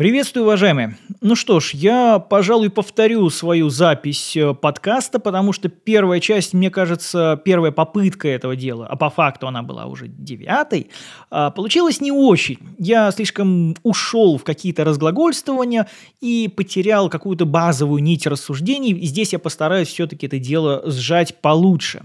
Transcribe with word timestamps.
Приветствую, 0.00 0.44
уважаемые. 0.44 0.96
Ну 1.20 1.36
что 1.36 1.60
ж, 1.60 1.72
я, 1.74 2.18
пожалуй, 2.20 2.70
повторю 2.70 3.28
свою 3.28 3.68
запись 3.68 4.34
э, 4.34 4.54
подкаста, 4.54 5.20
потому 5.20 5.52
что 5.52 5.68
первая 5.68 6.20
часть, 6.20 6.54
мне 6.54 6.70
кажется, 6.70 7.38
первая 7.44 7.70
попытка 7.70 8.26
этого 8.26 8.56
дела, 8.56 8.86
а 8.86 8.96
по 8.96 9.10
факту 9.10 9.46
она 9.46 9.62
была 9.62 9.84
уже 9.84 10.08
девятой, 10.08 10.88
а, 11.30 11.50
получилась 11.50 12.00
не 12.00 12.12
очень. 12.12 12.56
Я 12.78 13.10
слишком 13.10 13.76
ушел 13.82 14.38
в 14.38 14.42
какие-то 14.42 14.84
разглагольствования 14.84 15.86
и 16.22 16.48
потерял 16.48 17.10
какую-то 17.10 17.44
базовую 17.44 18.02
нить 18.02 18.26
рассуждений, 18.26 18.92
и 18.92 19.04
здесь 19.04 19.34
я 19.34 19.38
постараюсь 19.38 19.88
все-таки 19.88 20.28
это 20.28 20.38
дело 20.38 20.82
сжать 20.86 21.42
получше. 21.42 22.04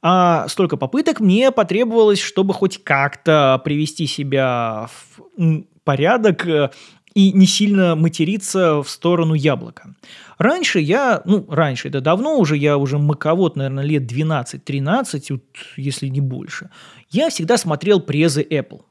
А 0.00 0.48
столько 0.48 0.78
попыток 0.78 1.20
мне 1.20 1.50
потребовалось, 1.50 2.22
чтобы 2.22 2.54
хоть 2.54 2.82
как-то 2.82 3.60
привести 3.62 4.06
себя 4.06 4.88
в 5.36 5.64
порядок 5.84 6.46
э, 6.46 6.70
и 7.14 7.32
не 7.32 7.46
сильно 7.46 7.96
материться 7.96 8.82
в 8.82 8.88
сторону 8.88 9.34
яблока. 9.34 9.94
Раньше 10.38 10.80
я, 10.80 11.22
ну, 11.24 11.44
раньше, 11.48 11.88
это 11.88 12.00
давно 12.00 12.38
уже, 12.38 12.56
я 12.56 12.78
уже 12.78 12.98
маковод, 12.98 13.56
наверное, 13.56 13.84
лет 13.84 14.10
12-13, 14.10 15.22
вот, 15.30 15.42
если 15.76 16.08
не 16.08 16.20
больше, 16.20 16.70
я 17.10 17.28
всегда 17.28 17.58
смотрел 17.58 18.00
презы 18.00 18.42
Apple. 18.42 18.82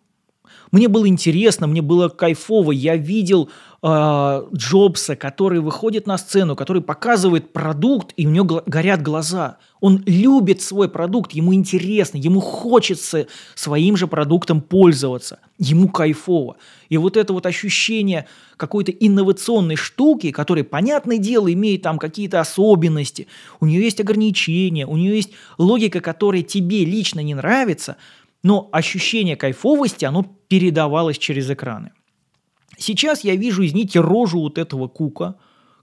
Мне 0.71 0.87
было 0.87 1.07
интересно, 1.07 1.67
мне 1.67 1.81
было 1.81 2.09
кайфово. 2.09 2.71
Я 2.71 2.95
видел 2.95 3.49
э, 3.81 4.43
Джобса, 4.53 5.15
который 5.15 5.61
выходит 5.61 6.05
на 6.05 6.17
сцену, 6.17 6.55
который 6.55 6.83
показывает 6.83 7.53
продукт, 7.53 8.13
и 8.17 8.27
у 8.27 8.29
него 8.29 8.61
горят 8.67 9.01
глаза. 9.01 9.57
Он 9.81 10.03
любит 10.05 10.61
свой 10.61 10.89
продукт, 10.89 11.31
ему 11.31 11.53
интересно, 11.53 12.17
ему 12.17 12.41
хочется 12.41 13.27
своим 13.55 13.97
же 13.97 14.07
продуктом 14.07 14.61
пользоваться. 14.61 15.39
Ему 15.57 15.89
кайфово. 15.89 16.57
И 16.89 16.97
вот 16.97 17.17
это 17.17 17.33
вот 17.33 17.45
ощущение 17.45 18.27
какой-то 18.57 18.91
инновационной 18.91 19.75
штуки, 19.75 20.31
которая, 20.31 20.65
понятное 20.65 21.17
дело, 21.17 21.51
имеет 21.51 21.81
там 21.81 21.97
какие-то 21.97 22.41
особенности, 22.41 23.27
у 23.59 23.65
нее 23.65 23.81
есть 23.81 24.01
ограничения, 24.01 24.85
у 24.85 24.97
нее 24.97 25.15
есть 25.15 25.31
логика, 25.57 26.01
которая 26.01 26.43
тебе 26.43 26.85
лично 26.85 27.21
не 27.21 27.33
нравится– 27.33 27.97
но 28.43 28.69
ощущение 28.71 29.35
кайфовости, 29.35 30.05
оно 30.05 30.25
передавалось 30.47 31.17
через 31.17 31.49
экраны. 31.49 31.91
Сейчас 32.77 33.23
я 33.23 33.35
вижу, 33.35 33.65
извините, 33.65 33.99
рожу 33.99 34.39
вот 34.39 34.57
этого 34.57 34.87
кука, 34.87 35.35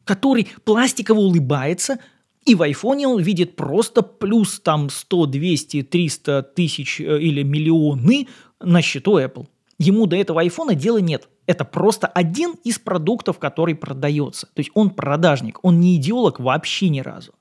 который 0.05 0.49
пластиково 0.65 1.19
улыбается, 1.19 1.99
и 2.45 2.55
в 2.55 2.63
айфоне 2.63 3.09
он 3.09 3.21
видит 3.21 3.57
просто 3.57 4.03
плюс 4.03 4.61
там 4.61 4.89
100, 4.89 5.27
200, 5.27 5.83
300 5.83 6.43
тысяч 6.55 7.01
э, 7.01 7.21
или 7.21 7.43
миллионы 7.43 8.29
на 8.61 8.83
счету 8.83 9.19
Apple. 9.19 9.47
Ему 9.79 10.07
до 10.07 10.17
этого 10.17 10.41
айфона 10.41 10.75
дела 10.75 10.99
нет. 10.99 11.29
Это 11.47 11.65
просто 11.65 12.07
один 12.07 12.55
из 12.65 12.79
продуктов, 12.79 13.39
который 13.39 13.75
продается. 13.75 14.47
То 14.47 14.61
есть 14.61 14.71
он 14.75 14.91
продажник, 14.91 15.59
он 15.63 15.81
не 15.81 15.97
идеолог 15.97 16.41
вообще 16.41 16.89
ни 16.89 17.01
разу. 17.01 17.35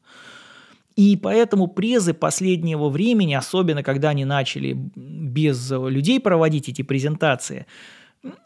И 0.95 1.17
поэтому 1.17 1.67
презы 1.67 2.13
последнего 2.13 2.89
времени, 2.89 3.33
особенно 3.33 3.83
когда 3.83 4.09
они 4.09 4.23
начали 4.23 4.73
без 4.95 5.69
людей 5.71 6.21
проводить 6.21 6.69
эти 6.69 6.83
презентации, 6.83 7.65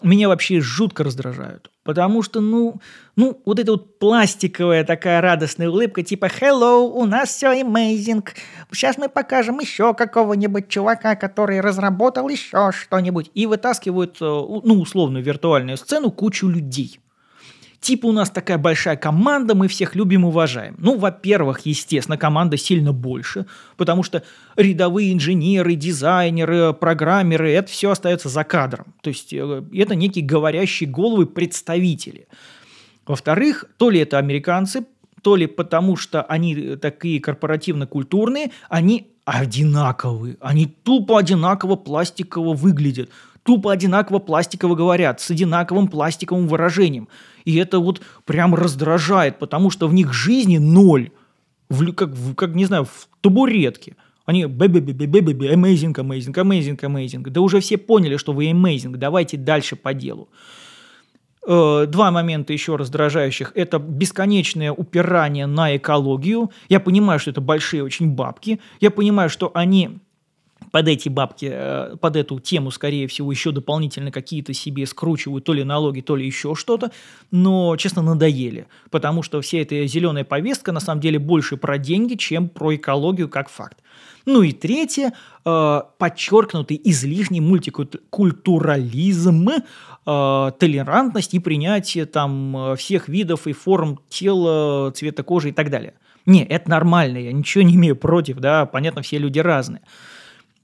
меня 0.01 0.27
вообще 0.27 0.59
жутко 0.59 1.03
раздражают. 1.03 1.71
Потому 1.83 2.21
что, 2.21 2.41
ну, 2.41 2.81
ну, 3.15 3.41
вот 3.45 3.59
эта 3.59 3.71
вот 3.71 3.99
пластиковая 3.99 4.83
такая 4.83 5.21
радостная 5.21 5.69
улыбка, 5.69 6.03
типа 6.03 6.25
«Hello, 6.25 6.81
у 6.81 7.05
нас 7.05 7.29
все 7.29 7.61
amazing, 7.61 8.27
сейчас 8.71 8.97
мы 8.97 9.09
покажем 9.09 9.59
еще 9.59 9.93
какого-нибудь 9.93 10.67
чувака, 10.67 11.15
который 11.15 11.61
разработал 11.61 12.27
еще 12.29 12.71
что-нибудь», 12.73 13.31
и 13.33 13.45
вытаскивают, 13.45 14.17
э, 14.21 14.25
ну, 14.25 14.81
условную 14.81 15.23
виртуальную 15.23 15.77
сцену 15.77 16.11
кучу 16.11 16.47
людей– 16.47 16.99
Типа 17.81 18.07
у 18.07 18.11
нас 18.11 18.29
такая 18.29 18.57
большая 18.57 18.97
команда, 18.97 19.55
мы 19.55 19.67
всех 19.67 19.95
любим 19.95 20.23
и 20.25 20.27
уважаем. 20.27 20.75
Ну, 20.79 20.97
во-первых, 20.97 21.61
естественно, 21.65 22.17
команда 22.17 22.57
сильно 22.57 22.91
больше, 22.91 23.45
потому 23.77 24.03
что 24.03 24.23
рядовые 24.57 25.13
инженеры, 25.13 25.75
дизайнеры, 25.75 26.73
программеры, 26.73 27.51
это 27.51 27.71
все 27.71 27.91
остается 27.91 28.27
за 28.27 28.43
кадром. 28.43 28.93
То 29.01 29.09
есть 29.09 29.31
э, 29.31 29.63
это 29.73 29.95
некие 29.95 30.25
говорящие 30.25 30.89
головы 30.89 31.25
представители. 31.25 32.27
Во-вторых, 33.07 33.65
то 33.77 33.89
ли 33.89 34.01
это 34.01 34.17
американцы, 34.17 34.85
то 35.21 35.35
ли 35.35 35.47
потому, 35.47 35.95
что 35.95 36.21
они 36.23 36.75
такие 36.75 37.21
корпоративно-культурные, 37.21 38.51
они 38.67 39.07
одинаковые. 39.25 40.37
Они 40.41 40.65
тупо 40.65 41.19
одинаково 41.19 41.75
пластиково 41.75 42.53
выглядят 42.53 43.09
тупо 43.43 43.71
одинаково 43.71 44.19
пластиково 44.19 44.75
говорят, 44.75 45.21
с 45.21 45.31
одинаковым 45.31 45.87
пластиковым 45.87 46.47
выражением. 46.47 47.07
И 47.45 47.55
это 47.55 47.79
вот 47.79 48.01
прям 48.25 48.55
раздражает, 48.55 49.39
потому 49.39 49.69
что 49.69 49.87
в 49.87 49.93
них 49.93 50.13
жизни 50.13 50.57
ноль. 50.57 51.11
В, 51.69 51.93
как, 51.93 52.11
как, 52.35 52.55
не 52.55 52.65
знаю, 52.65 52.85
в 52.85 53.07
табуретке. 53.21 53.95
Они 54.25 54.43
бэбэ-бэбэ-бэбэ, 54.43 55.53
amazing, 55.53 55.93
amazing, 55.93 56.33
amazing, 56.33 56.79
amazing. 56.79 57.29
Да 57.29 57.41
уже 57.41 57.59
все 57.59 57.77
поняли, 57.77 58.17
что 58.17 58.33
вы 58.33 58.49
amazing, 58.51 58.95
давайте 58.97 59.37
дальше 59.37 59.75
по 59.75 59.93
делу. 59.93 60.29
Э, 61.47 61.85
два 61.87 62.11
момента 62.11 62.53
еще 62.53 62.75
раздражающих. 62.75 63.51
Это 63.55 63.79
бесконечное 63.79 64.71
упирание 64.71 65.47
на 65.47 65.75
экологию. 65.75 66.51
Я 66.67 66.79
понимаю, 66.79 67.19
что 67.19 67.31
это 67.31 67.41
большие 67.41 67.83
очень 67.83 68.11
бабки. 68.11 68.59
Я 68.79 68.91
понимаю, 68.91 69.29
что 69.29 69.49
они 69.53 69.99
под 70.71 70.87
эти 70.87 71.09
бабки, 71.09 71.49
э, 71.51 71.95
под 71.99 72.15
эту 72.15 72.39
тему, 72.39 72.71
скорее 72.71 73.07
всего, 73.07 73.31
еще 73.31 73.51
дополнительно 73.51 74.11
какие-то 74.11 74.53
себе 74.53 74.85
скручивают 74.85 75.45
то 75.45 75.53
ли 75.53 75.63
налоги, 75.63 76.01
то 76.01 76.15
ли 76.15 76.25
еще 76.25 76.55
что-то, 76.55 76.91
но, 77.31 77.75
честно, 77.77 78.01
надоели, 78.01 78.67
потому 78.91 79.23
что 79.23 79.41
вся 79.41 79.59
эта 79.59 79.85
зеленая 79.87 80.23
повестка 80.23 80.71
на 80.71 80.79
самом 80.79 81.01
деле 81.01 81.19
больше 81.19 81.57
про 81.57 81.77
деньги, 81.77 82.15
чем 82.15 82.49
про 82.49 82.75
экологию 82.75 83.29
как 83.29 83.49
факт. 83.49 83.77
Ну 84.25 84.43
и 84.43 84.51
третье, 84.51 85.13
э, 85.45 85.81
подчеркнутый 85.97 86.79
излишний 86.83 87.41
мультикультурализм, 87.41 89.49
э, 89.49 90.51
толерантность 90.59 91.33
и 91.33 91.39
принятие 91.39 92.05
там 92.05 92.75
всех 92.77 93.07
видов 93.07 93.47
и 93.47 93.53
форм 93.53 93.99
тела, 94.09 94.91
цвета 94.91 95.23
кожи 95.23 95.49
и 95.49 95.51
так 95.51 95.71
далее. 95.71 95.93
Не, 96.25 96.43
это 96.43 96.69
нормально, 96.69 97.17
я 97.17 97.31
ничего 97.31 97.63
не 97.63 97.75
имею 97.75 97.95
против, 97.95 98.37
да, 98.37 98.65
понятно, 98.65 99.01
все 99.01 99.17
люди 99.17 99.39
разные. 99.39 99.81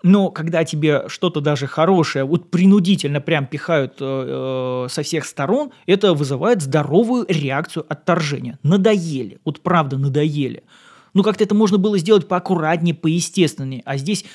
Но 0.08 0.30
когда 0.30 0.64
тебе 0.64 1.06
что-то 1.08 1.42
даже 1.42 1.66
хорошее 1.66 2.26
вот 2.26 2.52
принудительно 2.52 3.22
прям 3.22 3.48
пихают 3.48 3.96
э, 4.00 4.86
э, 4.86 4.88
со 4.88 5.02
всех 5.02 5.26
сторон, 5.26 5.72
это 5.88 6.14
вызывает 6.14 6.62
здоровую 6.62 7.26
реакцию 7.28 7.88
отторжения. 7.90 8.60
Надоели. 8.62 9.40
Вот 9.44 9.62
правда 9.62 9.98
надоели. 9.98 10.62
Ну 11.16 11.24
как-то 11.24 11.44
это 11.44 11.56
можно 11.56 11.80
было 11.80 11.98
сделать 11.98 12.28
поаккуратнее, 12.28 12.94
поестественнее. 12.94 13.82
А 13.84 13.98
здесь 13.98 14.26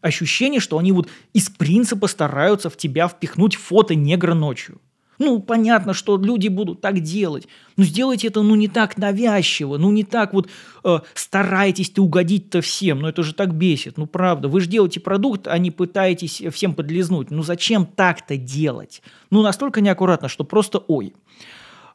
ощущение, 0.00 0.60
что 0.60 0.78
они 0.78 0.92
вот 0.92 1.08
из 1.34 1.50
принципа 1.50 2.06
стараются 2.06 2.70
в 2.70 2.78
тебя 2.78 3.06
впихнуть 3.06 3.54
фото 3.54 3.94
негра 3.94 4.32
ночью. 4.32 4.80
Ну, 5.18 5.40
понятно, 5.40 5.94
что 5.94 6.16
люди 6.16 6.48
будут 6.48 6.80
так 6.80 7.00
делать. 7.00 7.48
Но 7.76 7.84
сделайте 7.84 8.28
это, 8.28 8.42
ну, 8.42 8.54
не 8.54 8.68
так 8.68 8.96
навязчиво, 8.96 9.76
ну, 9.76 9.90
не 9.90 10.04
так 10.04 10.32
вот 10.32 10.48
э, 10.84 10.98
старайтесь-то 11.14 12.02
угодить-то 12.02 12.60
всем. 12.60 13.00
Ну, 13.00 13.08
это 13.08 13.22
же 13.22 13.34
так 13.34 13.54
бесит. 13.54 13.96
Ну, 13.98 14.06
правда, 14.06 14.48
вы 14.48 14.60
же 14.60 14.68
делаете 14.68 15.00
продукт, 15.00 15.48
а 15.48 15.58
не 15.58 15.70
пытаетесь 15.70 16.42
всем 16.52 16.74
подлизнуть. 16.74 17.30
Ну, 17.30 17.42
зачем 17.42 17.84
так-то 17.84 18.36
делать? 18.36 19.02
Ну, 19.30 19.42
настолько 19.42 19.80
неаккуратно, 19.80 20.28
что 20.28 20.44
просто 20.44 20.78
ой. 20.86 21.14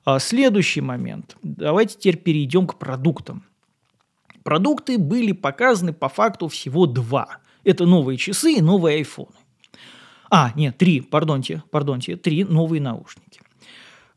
А 0.06 0.20
следующий 0.20 0.82
момент. 0.82 1.38
Давайте 1.44 1.96
теперь 1.98 2.18
перейдем 2.18 2.68
к 2.68 2.78
продуктам. 2.78 3.44
Продукты 4.44 4.98
были 4.98 5.32
показаны 5.32 5.94
по 5.94 6.10
факту 6.10 6.50
всего 6.50 6.86
два. 6.86 7.38
Это 7.64 7.86
новые 7.86 8.18
часы 8.18 8.56
и 8.56 8.62
новые 8.62 8.98
айфоны. 8.98 9.32
А, 10.36 10.52
нет, 10.56 10.80
три, 10.80 11.00
пардонте, 11.00 11.62
пардонте, 11.70 12.16
три 12.16 12.44
новые 12.44 12.82
наушники. 12.82 13.40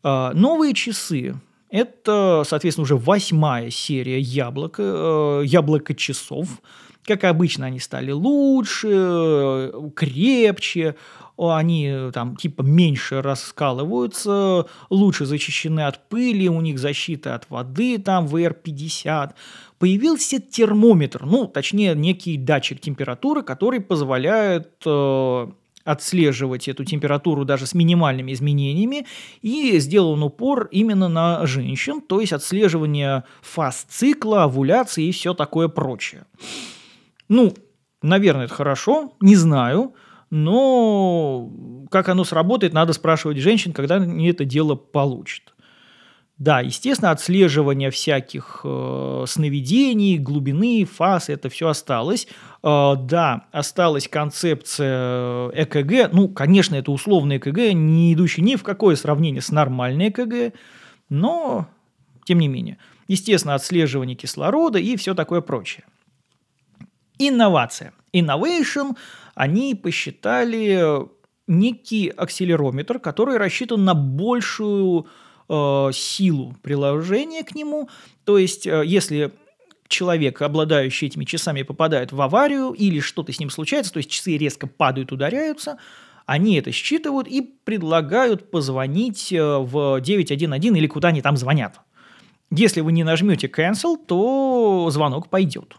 А, 0.02 0.32
новые 0.32 0.72
часы– 0.72 1.34
это, 1.70 2.42
соответственно, 2.46 2.84
уже 2.84 2.96
восьмая 2.96 3.68
серия 3.68 4.18
яблока, 4.18 4.82
э, 4.82 5.42
яблоко 5.44 5.94
часов. 5.94 6.62
Как 7.04 7.24
обычно, 7.24 7.66
они 7.66 7.80
стали 7.80 8.12
лучше, 8.12 9.70
крепче, 9.94 10.96
они 11.36 11.94
там 12.14 12.36
типа 12.36 12.62
меньше 12.62 13.20
раскалываются, 13.20 14.64
лучше 14.88 15.26
защищены 15.26 15.80
от 15.80 16.08
пыли, 16.08 16.48
у 16.48 16.62
них 16.62 16.78
защита 16.78 17.34
от 17.34 17.50
воды, 17.50 17.98
там 17.98 18.24
VR50. 18.24 19.34
Появился 19.78 20.40
термометр, 20.40 21.26
ну, 21.26 21.46
точнее, 21.46 21.94
некий 21.94 22.38
датчик 22.38 22.80
температуры, 22.80 23.42
который 23.42 23.80
позволяет 23.80 24.70
э, 24.86 25.46
отслеживать 25.86 26.68
эту 26.68 26.84
температуру 26.84 27.44
даже 27.44 27.66
с 27.66 27.74
минимальными 27.74 28.32
изменениями, 28.32 29.06
и 29.40 29.78
сделан 29.78 30.22
упор 30.22 30.68
именно 30.70 31.08
на 31.08 31.46
женщин, 31.46 32.00
то 32.00 32.20
есть 32.20 32.32
отслеживание 32.32 33.24
фаз 33.40 33.86
цикла, 33.88 34.44
овуляции 34.44 35.06
и 35.06 35.12
все 35.12 35.32
такое 35.32 35.68
прочее. 35.68 36.26
Ну, 37.28 37.54
наверное, 38.02 38.44
это 38.46 38.54
хорошо, 38.54 39.12
не 39.20 39.36
знаю, 39.36 39.94
но 40.30 41.50
как 41.90 42.08
оно 42.08 42.24
сработает, 42.24 42.72
надо 42.72 42.92
спрашивать 42.92 43.38
женщин, 43.38 43.72
когда 43.72 43.96
они 43.96 44.28
это 44.28 44.44
дело 44.44 44.74
получат. 44.74 45.54
Да, 46.38 46.60
естественно, 46.60 47.12
отслеживание 47.12 47.90
всяких 47.90 48.60
э, 48.62 49.24
сновидений, 49.26 50.18
глубины, 50.18 50.84
фаз, 50.84 51.30
это 51.30 51.48
все 51.48 51.68
осталось. 51.68 52.28
Э, 52.62 52.92
да, 52.98 53.46
осталась 53.52 54.06
концепция 54.06 55.48
ЭКГ. 55.54 56.12
Ну, 56.12 56.28
конечно, 56.28 56.74
это 56.74 56.92
условное 56.92 57.38
ЭКГ, 57.38 57.72
не 57.72 58.12
идущий 58.12 58.42
ни 58.42 58.56
в 58.56 58.62
какое 58.62 58.96
сравнение 58.96 59.40
с 59.40 59.50
нормальной 59.50 60.10
ЭКГ, 60.10 60.54
но 61.08 61.68
тем 62.24 62.38
не 62.40 62.48
менее. 62.48 62.76
Естественно, 63.08 63.54
отслеживание 63.54 64.14
кислорода 64.14 64.78
и 64.78 64.96
все 64.96 65.14
такое 65.14 65.40
прочее. 65.40 65.84
Инновация. 67.18 67.94
Innovation, 68.12 68.94
они 69.34 69.74
посчитали 69.74 71.06
некий 71.46 72.08
акселерометр, 72.08 72.98
который 72.98 73.38
рассчитан 73.38 73.84
на 73.86 73.94
большую 73.94 75.06
э, 75.48 75.90
силу 75.92 76.54
приложения 76.62 77.42
к 77.42 77.54
нему. 77.54 77.88
То 78.24 78.38
есть, 78.38 78.66
э, 78.66 78.82
если 78.84 79.32
человек, 79.88 80.42
обладающий 80.42 81.06
этими 81.06 81.24
часами, 81.24 81.62
попадает 81.62 82.12
в 82.12 82.20
аварию 82.20 82.72
или 82.72 83.00
что-то 83.00 83.32
с 83.32 83.40
ним 83.40 83.50
случается, 83.50 83.92
то 83.92 83.98
есть 83.98 84.10
часы 84.10 84.36
резко 84.36 84.66
падают, 84.66 85.12
ударяются, 85.12 85.78
они 86.26 86.56
это 86.56 86.72
считывают 86.72 87.28
и 87.28 87.40
предлагают 87.40 88.50
позвонить 88.50 89.32
э, 89.32 89.58
в 89.58 90.00
911 90.00 90.64
или 90.64 90.86
куда 90.86 91.08
они 91.08 91.22
там 91.22 91.36
звонят. 91.36 91.80
Если 92.50 92.80
вы 92.80 92.92
не 92.92 93.04
нажмете 93.04 93.48
cancel, 93.48 93.96
то 93.96 94.88
звонок 94.90 95.28
пойдет. 95.28 95.76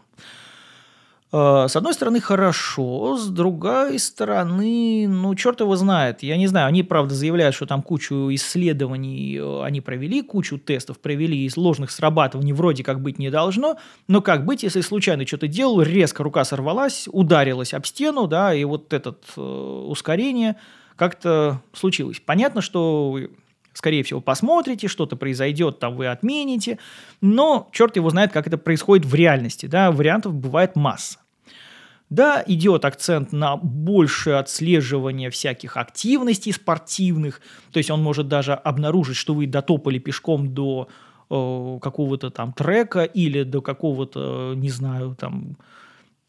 Э, 1.30 1.66
с 1.68 1.76
одной 1.76 1.92
стороны, 1.92 2.20
хорошо, 2.20 3.16
с 3.16 3.28
другой 3.28 3.98
стороны, 3.98 5.06
ну, 5.08 5.34
черт 5.34 5.60
его 5.60 5.76
знает. 5.76 6.22
Я 6.22 6.36
не 6.36 6.46
знаю, 6.46 6.68
они, 6.68 6.82
правда, 6.82 7.14
заявляют, 7.14 7.54
что 7.54 7.66
там 7.66 7.82
кучу 7.82 8.32
исследований 8.34 9.36
э, 9.38 9.62
они 9.62 9.80
провели, 9.80 10.22
кучу 10.22 10.58
тестов 10.58 10.98
провели, 10.98 11.46
и 11.46 11.50
ложных 11.54 11.90
срабатываний 11.90 12.52
вроде 12.52 12.82
как 12.82 13.00
быть 13.00 13.18
не 13.18 13.30
должно, 13.30 13.76
но 14.06 14.22
как 14.22 14.46
быть, 14.46 14.62
если 14.62 14.80
случайно 14.80 15.26
что-то 15.26 15.48
делал, 15.48 15.82
резко 15.82 16.22
рука 16.22 16.44
сорвалась, 16.44 17.08
ударилась 17.12 17.74
об 17.74 17.84
стену, 17.84 18.26
да, 18.26 18.54
и 18.54 18.64
вот 18.64 18.92
это 18.92 19.14
э, 19.36 19.40
ускорение 19.40 20.56
как-то 20.96 21.60
случилось. 21.74 22.20
Понятно, 22.24 22.62
что 22.62 23.18
скорее 23.78 24.02
всего, 24.02 24.20
посмотрите, 24.20 24.88
что-то 24.88 25.14
произойдет, 25.14 25.78
там 25.78 25.94
вы 25.94 26.08
отмените, 26.08 26.78
но 27.20 27.68
черт 27.72 27.94
его 27.94 28.10
знает, 28.10 28.32
как 28.32 28.48
это 28.48 28.58
происходит 28.58 29.06
в 29.06 29.14
реальности, 29.14 29.66
да, 29.66 29.92
вариантов 29.92 30.34
бывает 30.34 30.74
масса. 30.74 31.20
Да, 32.10 32.42
идет 32.44 32.84
акцент 32.84 33.32
на 33.32 33.56
большее 33.56 34.38
отслеживание 34.38 35.30
всяких 35.30 35.76
активностей 35.76 36.52
спортивных, 36.52 37.40
то 37.70 37.78
есть 37.78 37.90
он 37.90 38.02
может 38.02 38.26
даже 38.26 38.54
обнаружить, 38.54 39.16
что 39.16 39.32
вы 39.32 39.46
дотопали 39.46 40.00
пешком 40.00 40.52
до 40.52 40.88
э, 41.30 41.78
какого-то 41.80 42.30
там 42.30 42.52
трека 42.54 43.04
или 43.04 43.44
до 43.44 43.60
какого-то, 43.60 44.54
не 44.56 44.70
знаю, 44.70 45.14
там 45.14 45.56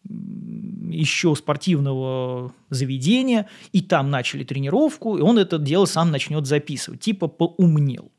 еще 0.10 1.36
спортивного 1.36 2.52
заведения, 2.70 3.48
и 3.72 3.82
там 3.82 4.10
начали 4.10 4.44
тренировку, 4.44 5.18
и 5.18 5.22
он 5.22 5.38
это 5.38 5.58
дело 5.58 5.86
сам 5.86 6.12
начнет 6.12 6.48
записывать, 6.48 7.00
типа 7.00 7.28
поумнел. 7.28 8.12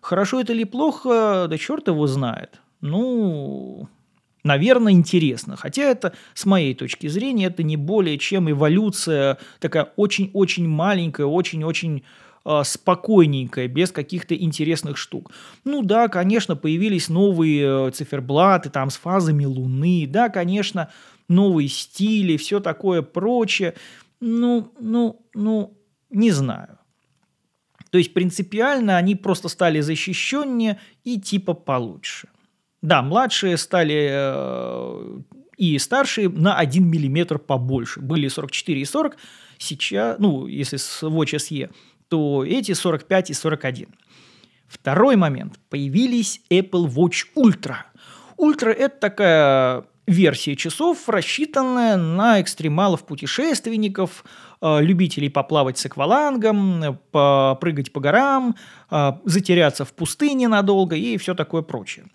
Хорошо 0.00 0.40
это 0.40 0.52
или 0.52 0.64
плохо, 0.64 1.46
да 1.50 1.58
черт 1.58 1.88
его 1.88 2.06
знает. 2.06 2.60
Ну, 2.80 3.88
наверное, 4.44 4.92
интересно. 4.92 5.56
Хотя 5.56 5.82
это, 5.82 6.14
с 6.34 6.46
моей 6.46 6.74
точки 6.74 7.08
зрения, 7.08 7.46
это 7.46 7.62
не 7.62 7.76
более 7.76 8.18
чем 8.18 8.50
эволюция 8.50 9.38
такая 9.60 9.92
очень-очень 9.96 10.68
маленькая, 10.68 11.26
очень-очень 11.26 12.04
э, 12.44 12.62
спокойненькая, 12.64 13.68
без 13.68 13.90
каких-то 13.90 14.34
интересных 14.34 14.96
штук. 14.96 15.32
Ну 15.64 15.82
да, 15.82 16.08
конечно, 16.08 16.56
появились 16.56 17.08
новые 17.08 17.88
э, 17.88 17.90
циферблаты 17.90 18.70
там 18.70 18.90
с 18.90 18.96
фазами 18.96 19.44
Луны, 19.44 20.06
да, 20.08 20.28
конечно, 20.28 20.88
новые 21.28 21.68
стили, 21.68 22.36
все 22.36 22.60
такое 22.60 23.02
прочее. 23.02 23.74
Ну, 24.20 24.72
ну, 24.80 25.24
ну, 25.34 25.78
не 26.10 26.30
знаю. 26.30 26.78
То 27.90 27.98
есть 27.98 28.12
принципиально 28.12 28.96
они 28.96 29.14
просто 29.14 29.48
стали 29.48 29.80
защищеннее 29.80 30.78
и 31.04 31.20
типа 31.20 31.54
получше. 31.54 32.28
Да, 32.82 33.02
младшие 33.02 33.56
стали 33.56 34.08
э, 34.10 35.20
и 35.56 35.78
старшие 35.78 36.28
на 36.28 36.56
1 36.56 36.84
мм 36.84 37.38
побольше. 37.38 38.00
Были 38.00 38.28
44 38.28 38.80
и 38.80 38.84
40, 38.84 39.16
сейчас, 39.58 40.18
ну, 40.18 40.46
если 40.46 40.76
с 40.76 41.02
Watch 41.02 41.36
SE, 41.36 41.70
то 42.08 42.44
эти 42.44 42.72
45 42.72 43.30
и 43.30 43.34
41. 43.34 43.88
Второй 44.68 45.16
момент. 45.16 45.58
Появились 45.70 46.40
Apple 46.50 46.86
Watch 46.86 47.26
Ultra. 47.36 47.76
Ultra– 48.38 48.68
это 48.78 49.00
такая 49.00 49.84
версия 50.08 50.56
часов, 50.56 51.08
рассчитанная 51.08 51.96
на 51.96 52.40
экстремалов-путешественников, 52.40 54.24
э, 54.60 54.80
любителей 54.82 55.28
поплавать 55.28 55.78
с 55.78 55.86
аквалангом, 55.86 56.98
попрыгать 57.12 57.92
по 57.92 58.00
горам, 58.00 58.56
э, 58.90 59.12
затеряться 59.24 59.84
в 59.84 59.92
пустыне 59.92 60.48
надолго 60.48 60.96
и 60.96 61.16
все 61.18 61.34
такое 61.34 61.62
прочее. 61.62 62.06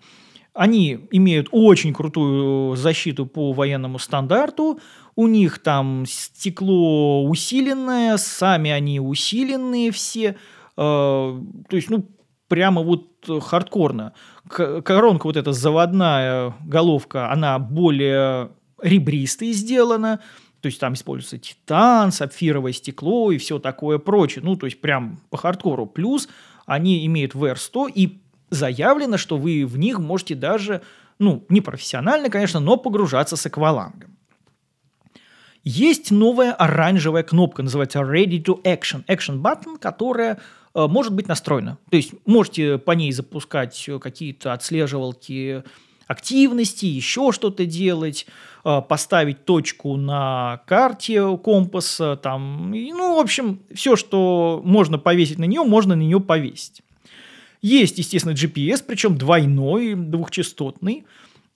Они 0.52 1.00
имеют 1.10 1.48
очень 1.50 1.92
крутую 1.92 2.76
защиту 2.76 3.26
по 3.26 3.52
военному 3.52 3.98
стандарту. 3.98 4.78
У 5.16 5.26
них 5.26 5.58
там 5.58 6.04
стекло 6.06 7.24
усиленное, 7.24 8.16
сами 8.16 8.70
они 8.70 9.00
усиленные 9.00 9.90
все. 9.90 10.36
Э, 10.76 11.40
то 11.68 11.76
есть, 11.76 11.90
ну, 11.90 12.08
прямо 12.48 12.82
вот 12.82 13.08
хардкорно 13.42 14.12
коронка 14.48 15.26
вот 15.26 15.36
эта 15.36 15.52
заводная 15.52 16.54
головка, 16.64 17.30
она 17.30 17.58
более 17.58 18.50
ребристой 18.82 19.52
сделана, 19.52 20.20
то 20.60 20.66
есть 20.66 20.80
там 20.80 20.94
используется 20.94 21.38
титан, 21.38 22.12
сапфировое 22.12 22.72
стекло 22.72 23.30
и 23.30 23.38
все 23.38 23.58
такое 23.58 23.98
прочее. 23.98 24.42
Ну, 24.44 24.56
то 24.56 24.66
есть 24.66 24.80
прям 24.80 25.20
по 25.30 25.36
хардкору. 25.36 25.86
Плюс 25.86 26.28
они 26.66 27.04
имеют 27.06 27.34
VR100 27.34 27.92
и 27.94 28.22
заявлено, 28.50 29.18
что 29.18 29.36
вы 29.36 29.66
в 29.66 29.78
них 29.78 29.98
можете 29.98 30.34
даже, 30.34 30.80
ну, 31.18 31.44
не 31.48 31.60
профессионально, 31.60 32.30
конечно, 32.30 32.60
но 32.60 32.76
погружаться 32.76 33.36
с 33.36 33.44
аквалангом. 33.44 34.16
Есть 35.64 36.10
новая 36.10 36.52
оранжевая 36.52 37.22
кнопка, 37.22 37.62
называется 37.62 38.00
Ready 38.00 38.42
to 38.42 38.62
Action, 38.62 39.04
Action 39.06 39.40
Button, 39.40 39.78
которая 39.78 40.38
Э, 40.38 40.40
может 40.74 41.12
быть 41.12 41.28
настроена. 41.28 41.78
То 41.90 41.96
есть 41.96 42.12
можете 42.26 42.78
по 42.78 42.92
ней 42.92 43.12
запускать 43.12 43.84
э, 43.88 43.98
какие-то 43.98 44.52
отслеживалки 44.52 45.62
активности, 46.06 46.86
еще 46.86 47.32
что-то 47.32 47.64
делать, 47.64 48.26
э, 48.64 48.82
поставить 48.88 49.44
точку 49.44 49.96
на 49.96 50.60
карте 50.66 51.36
компаса, 51.38 52.16
там, 52.16 52.70
ну, 52.70 53.16
в 53.16 53.18
общем, 53.18 53.60
все, 53.74 53.96
что 53.96 54.60
можно 54.64 54.98
повесить 54.98 55.38
на 55.38 55.44
нее, 55.44 55.62
можно 55.62 55.94
на 55.94 56.00
нее 56.00 56.20
повесить. 56.20 56.82
Есть, 57.62 57.98
естественно, 57.98 58.32
GPS, 58.32 58.84
причем 58.86 59.16
двойной, 59.16 59.94
двухчастотный, 59.94 61.04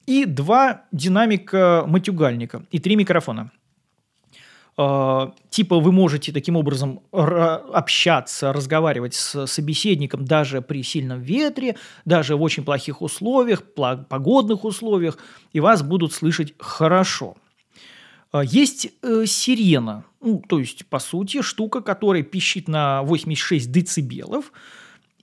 и 0.06 0.24
два 0.24 0.84
динамика 0.90 1.84
матюгальника 1.86 2.62
и 2.70 2.78
три 2.78 2.96
микрофона. 2.96 3.50
А, 4.80 5.34
типа 5.50 5.80
вы 5.80 5.90
можете 5.90 6.30
таким 6.30 6.54
образом 6.54 7.00
общаться, 7.10 8.52
разговаривать 8.52 9.14
с 9.14 9.46
собеседником 9.48 10.24
даже 10.24 10.62
при 10.62 10.84
сильном 10.84 11.20
ветре, 11.20 11.74
даже 12.04 12.36
в 12.36 12.42
очень 12.42 12.62
плохих 12.62 13.02
условиях, 13.02 13.64
погодных 13.74 14.64
условиях, 14.64 15.18
и 15.52 15.58
вас 15.58 15.82
будут 15.82 16.12
слышать 16.12 16.54
хорошо. 16.60 17.36
А, 18.30 18.44
есть 18.44 18.92
э, 19.02 19.24
сирена, 19.26 20.04
ну, 20.20 20.40
то 20.48 20.60
есть, 20.60 20.86
по 20.86 21.00
сути, 21.00 21.42
штука, 21.42 21.80
которая 21.80 22.22
пищит 22.22 22.68
на 22.68 23.02
86 23.02 23.72
децибелов, 23.72 24.52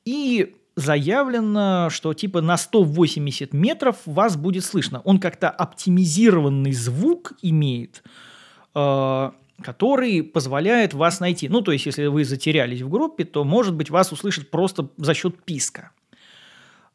и 0.04 0.54
заявлено, 0.76 1.88
что 1.92 2.14
типа 2.14 2.42
на 2.42 2.58
180 2.58 3.54
метров 3.54 3.96
вас 4.06 4.36
будет 4.36 4.66
слышно. 4.66 5.00
Он 5.06 5.22
как-то 5.22 5.50
оптимизированный 5.50 6.74
звук 6.74 7.32
имеет, 7.42 8.04
а, 8.74 9.34
который 9.62 10.24
позволяет 10.24 10.94
вас 10.94 11.20
найти. 11.20 11.48
Ну, 11.50 11.62
то 11.62 11.72
есть, 11.72 11.86
если 11.86 12.08
вы 12.08 12.26
затерялись 12.26 12.82
в 12.82 12.90
группе, 12.90 13.24
то, 13.24 13.44
может 13.44 13.74
быть, 13.74 13.90
вас 13.90 14.12
услышат 14.12 14.52
просто 14.52 14.90
за 14.98 15.14
счет 15.14 15.44
писка. 15.44 15.92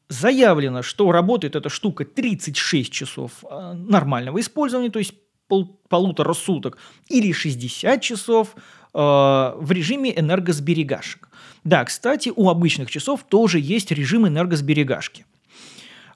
Заявлено, 0.08 0.82
что 0.82 1.12
работает 1.12 1.56
эта 1.56 1.68
штука 1.68 2.04
36 2.04 2.92
часов 2.92 3.44
э, 3.48 3.72
нормального 3.74 4.40
использования, 4.40 4.90
то 4.90 4.98
есть 4.98 5.14
пол, 5.46 5.80
полутора 5.88 6.34
суток, 6.34 6.78
или 7.08 7.32
60 7.32 8.02
часов 8.02 8.54
э, 8.56 8.98
в 8.98 9.70
режиме 9.70 10.18
энергосберегашек. 10.18 11.28
Да, 11.62 11.84
кстати, 11.84 12.32
у 12.34 12.48
обычных 12.48 12.90
часов 12.90 13.24
тоже 13.28 13.60
есть 13.60 13.92
режим 13.92 14.26
энергосберегашки. 14.26 15.26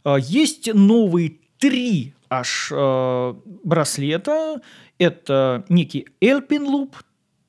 Э, 0.05 0.17
есть 0.21 0.73
новые 0.75 1.39
три 1.64 2.12
аж 2.28 2.68
э, 2.71 3.35
браслета. 3.64 4.61
Это 4.99 5.64
некий 5.71 6.09
Elpin 6.21 6.66
Loop, 6.66 6.90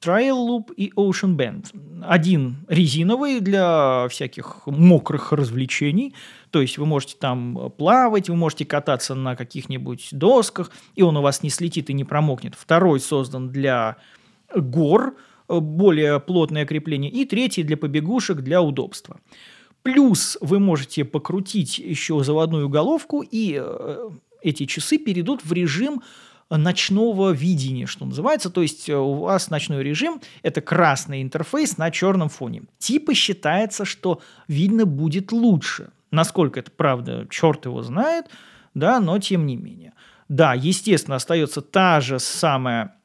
Trial 0.02 0.38
Loop 0.48 0.74
и 0.74 0.94
Ocean 0.96 1.36
Bend. 1.36 1.66
Один 2.02 2.66
резиновый 2.70 3.42
для 3.42 4.08
всяких 4.10 4.68
мокрых 4.68 5.34
развлечений, 5.34 6.16
то 6.50 6.62
есть 6.62 6.78
вы 6.78 6.86
можете 6.86 7.18
там 7.20 7.74
плавать, 7.78 8.30
вы 8.30 8.38
можете 8.38 8.64
кататься 8.66 9.16
на 9.16 9.36
каких-нибудь 9.36 10.08
досках, 10.14 10.72
и 10.96 11.02
он 11.02 11.18
у 11.18 11.22
вас 11.22 11.44
не 11.44 11.50
слетит 11.50 11.90
и 11.90 11.94
не 11.94 12.06
промокнет. 12.06 12.56
Второй 12.56 13.02
создан 13.02 13.50
для 13.50 13.98
гор, 14.56 15.18
более 15.50 16.22
плотное 16.22 16.66
крепление, 16.66 17.12
и 17.12 17.26
третий 17.26 17.64
для 17.64 17.76
побегушек 17.76 18.38
для 18.38 18.62
удобства. 18.62 19.20
Плюс 19.86 20.36
вы 20.42 20.60
можете 20.60 21.06
покрутить 21.06 21.78
еще 21.78 22.24
заводную 22.24 22.70
головку, 22.70 23.22
и 23.22 23.62
э, 23.64 24.10
эти 24.42 24.66
часы 24.66 24.98
перейдут 24.98 25.46
в 25.46 25.54
режим 25.54 26.02
ночного 26.50 27.30
видения, 27.30 27.86
что 27.86 28.04
называется. 28.04 28.50
То 28.50 28.64
есть 28.64 28.90
э, 28.90 28.96
у 28.96 29.14
вас 29.14 29.52
ночной 29.52 29.84
режим– 29.84 30.22
это 30.42 30.62
красный 30.62 31.22
интерфейс 31.22 31.78
на 31.78 31.92
черном 31.92 32.30
фоне. 32.30 32.64
Типа 32.80 33.14
считается, 33.14 33.86
что 33.86 34.22
видно 34.48 34.88
будет 34.88 35.32
лучше. 35.32 35.92
Насколько 36.10 36.62
это 36.62 36.72
правда, 36.72 37.28
черт 37.30 37.66
его 37.66 37.84
знает, 37.84 38.26
да, 38.74 39.00
но 39.00 39.20
тем 39.20 39.46
не 39.46 39.56
менее. 39.56 39.94
Да, 40.30 40.56
естественно, 40.56 41.18
остается 41.18 41.62
та 41.62 42.02
же 42.02 42.18
самая 42.18 42.96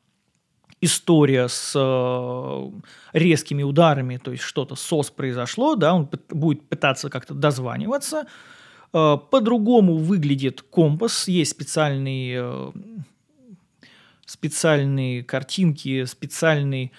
история 0.80 1.48
с 1.48 1.72
э, 1.76 2.70
резкими 3.12 3.62
ударами, 3.62 4.16
то 4.16 4.32
есть 4.32 4.42
что-то 4.42 4.76
сос 4.76 5.10
произошло, 5.10 5.76
да, 5.76 5.94
он 5.94 6.08
будет 6.30 6.66
пытаться 6.68 7.10
как-то 7.10 7.34
дозваниваться. 7.34 8.26
Э, 8.92 9.18
по-другому 9.30 9.96
выглядит 9.96 10.62
компас, 10.62 11.28
есть 11.28 11.50
специальный 11.50 12.32
э, 12.36 12.70
специальные 14.24 15.24
картинки, 15.24 16.04
специальный 16.04 16.92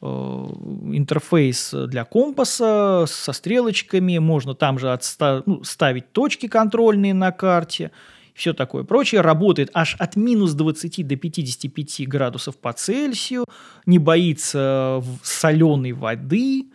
интерфейс 0.00 1.72
для 1.72 2.04
компаса 2.04 3.04
со 3.06 3.32
стрелочками, 3.32 4.18
можно 4.18 4.56
там 4.56 4.80
же 4.80 4.88
отста- 4.88 5.44
ну, 5.46 5.62
ставить 5.62 6.10
точки 6.10 6.48
контрольные 6.48 7.14
на 7.14 7.30
карте, 7.30 7.92
все 8.34 8.52
такое 8.52 8.84
прочее. 8.84 9.20
Работает 9.20 9.70
аж 9.74 9.96
от 9.98 10.16
минус 10.16 10.52
20 10.54 11.06
до 11.06 11.16
55 11.16 12.08
градусов 12.08 12.56
по 12.56 12.72
Цельсию, 12.72 13.44
не 13.86 13.98
боится 13.98 15.02
соленой 15.22 15.92
воды, 15.92 16.66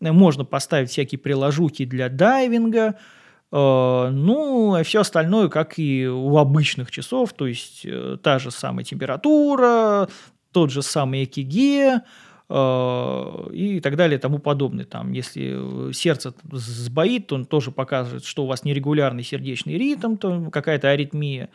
можно 0.00 0.44
поставить 0.44 0.90
всякие 0.90 1.18
приложухи 1.18 1.84
для 1.84 2.08
дайвинга– 2.08 2.96
Э, 3.52 4.08
ну, 4.10 4.74
а 4.74 4.82
все 4.82 5.00
остальное, 5.00 5.48
как 5.48 5.78
и 5.78 6.06
у 6.06 6.36
обычных 6.36 6.90
часов, 6.90 7.32
то 7.32 7.46
есть 7.46 7.82
э, 7.84 8.18
та 8.22 8.38
же 8.38 8.50
самая 8.50 8.84
температура, 8.84 10.08
тот 10.52 10.70
же 10.70 10.82
самый 10.82 11.24
ЭКГ 11.24 11.54
э, 11.54 12.00
и 12.48 13.80
так 13.82 13.96
далее 13.96 14.18
и 14.18 14.20
тому 14.20 14.38
подобное. 14.38 14.84
Там, 14.84 15.12
если 15.12 15.92
сердце 15.92 16.32
сбоит, 16.52 17.32
он 17.32 17.44
тоже 17.44 17.72
показывает, 17.72 18.24
что 18.24 18.44
у 18.44 18.46
вас 18.46 18.64
нерегулярный 18.64 19.24
сердечный 19.24 19.76
ритм, 19.76 20.16
то 20.16 20.50
какая-то 20.52 20.90
аритмия. 20.90 21.48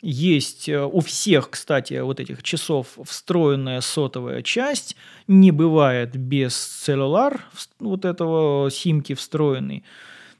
Есть 0.00 0.68
у 0.68 1.00
всех, 1.00 1.50
кстати, 1.50 1.98
вот 2.00 2.20
этих 2.20 2.42
часов 2.44 2.98
встроенная 3.04 3.80
сотовая 3.80 4.42
часть. 4.42 4.96
Не 5.26 5.50
бывает 5.50 6.16
без 6.16 6.54
целлюлар 6.54 7.44
вот 7.80 8.04
этого 8.04 8.70
симки 8.70 9.14
встроенный. 9.14 9.82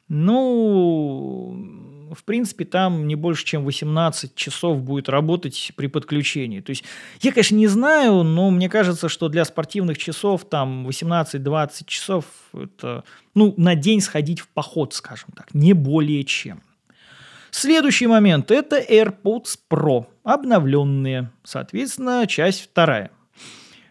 Ну, 0.09 1.57
в 2.15 2.25
принципе, 2.25 2.65
там 2.65 3.07
не 3.07 3.15
больше, 3.15 3.45
чем 3.45 3.65
18 3.65 4.35
часов 4.35 4.83
будет 4.83 5.09
работать 5.09 5.73
при 5.77 5.87
подключении. 5.87 6.61
То 6.61 6.71
есть, 6.71 6.85
я, 7.21 7.33
конечно, 7.33 7.57
не 7.57 7.67
знаю, 7.67 8.23
но 8.23 8.51
мне 8.51 8.69
кажется, 8.69 9.09
что 9.09 9.29
для 9.29 9.45
спортивных 9.45 9.99
часов 9.99 10.49
там 10.49 10.87
18-20 10.89 11.85
часов 11.87 12.25
это, 12.53 13.05
ну, 13.35 13.55
на 13.57 13.75
день 13.75 14.01
сходить 14.01 14.41
в 14.41 14.49
поход, 14.49 14.95
скажем 14.95 15.31
так, 15.37 15.55
не 15.55 15.73
более 15.73 16.25
чем. 16.25 16.63
Следующий 17.51 18.07
момент– 18.07 18.51
это 18.53 18.79
AirPods 18.79 19.59
Pro, 19.71 20.07
обновленные, 20.23 21.31
соответственно, 21.45 22.27
часть 22.27 22.63
вторая. 22.63 23.11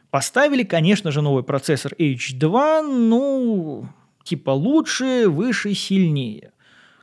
Поставили, 0.10 0.64
конечно 0.64 1.12
же, 1.12 1.22
новый 1.22 1.44
процессор 1.44 1.94
H2, 1.98 2.82
ну, 2.82 3.90
типа 4.24 4.52
лучше, 4.52 5.28
выше, 5.28 5.74
сильнее. 5.74 6.52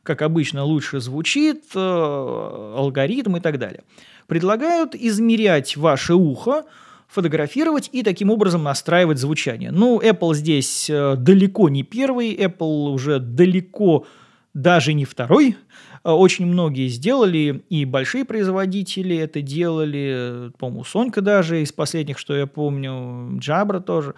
Как 0.04 0.20
обычно, 0.22 0.64
лучше 0.64 1.00
звучит, 1.00 1.64
э, 1.74 2.74
алгоритм 2.76 3.36
и 3.36 3.40
так 3.40 3.58
далее. 3.58 3.82
Предлагают 4.26 4.94
измерять 4.94 5.76
ваше 5.76 6.14
ухо, 6.14 6.64
фотографировать 7.08 7.88
и 7.90 8.02
таким 8.02 8.30
образом 8.30 8.62
настраивать 8.62 9.18
звучание. 9.18 9.70
Ну, 9.70 10.00
Apple 10.00 10.34
здесь 10.34 10.90
э, 10.90 11.16
далеко 11.16 11.70
не 11.70 11.82
первый, 11.82 12.34
Apple 12.36 12.90
уже 12.90 13.18
далеко 13.18 14.06
даже 14.52 14.92
не 14.92 15.06
второй. 15.06 15.56
Э, 16.04 16.10
очень 16.10 16.44
многие 16.44 16.88
сделали, 16.88 17.64
и 17.70 17.86
большие 17.86 18.26
производители 18.26 19.16
это 19.16 19.40
делали, 19.40 20.52
по-моему, 20.58 20.84
Сонька 20.84 21.22
даже 21.22 21.62
из 21.62 21.72
последних, 21.72 22.18
что 22.18 22.36
я 22.36 22.46
помню, 22.46 23.38
Jabra 23.38 23.80
тоже. 23.80 24.14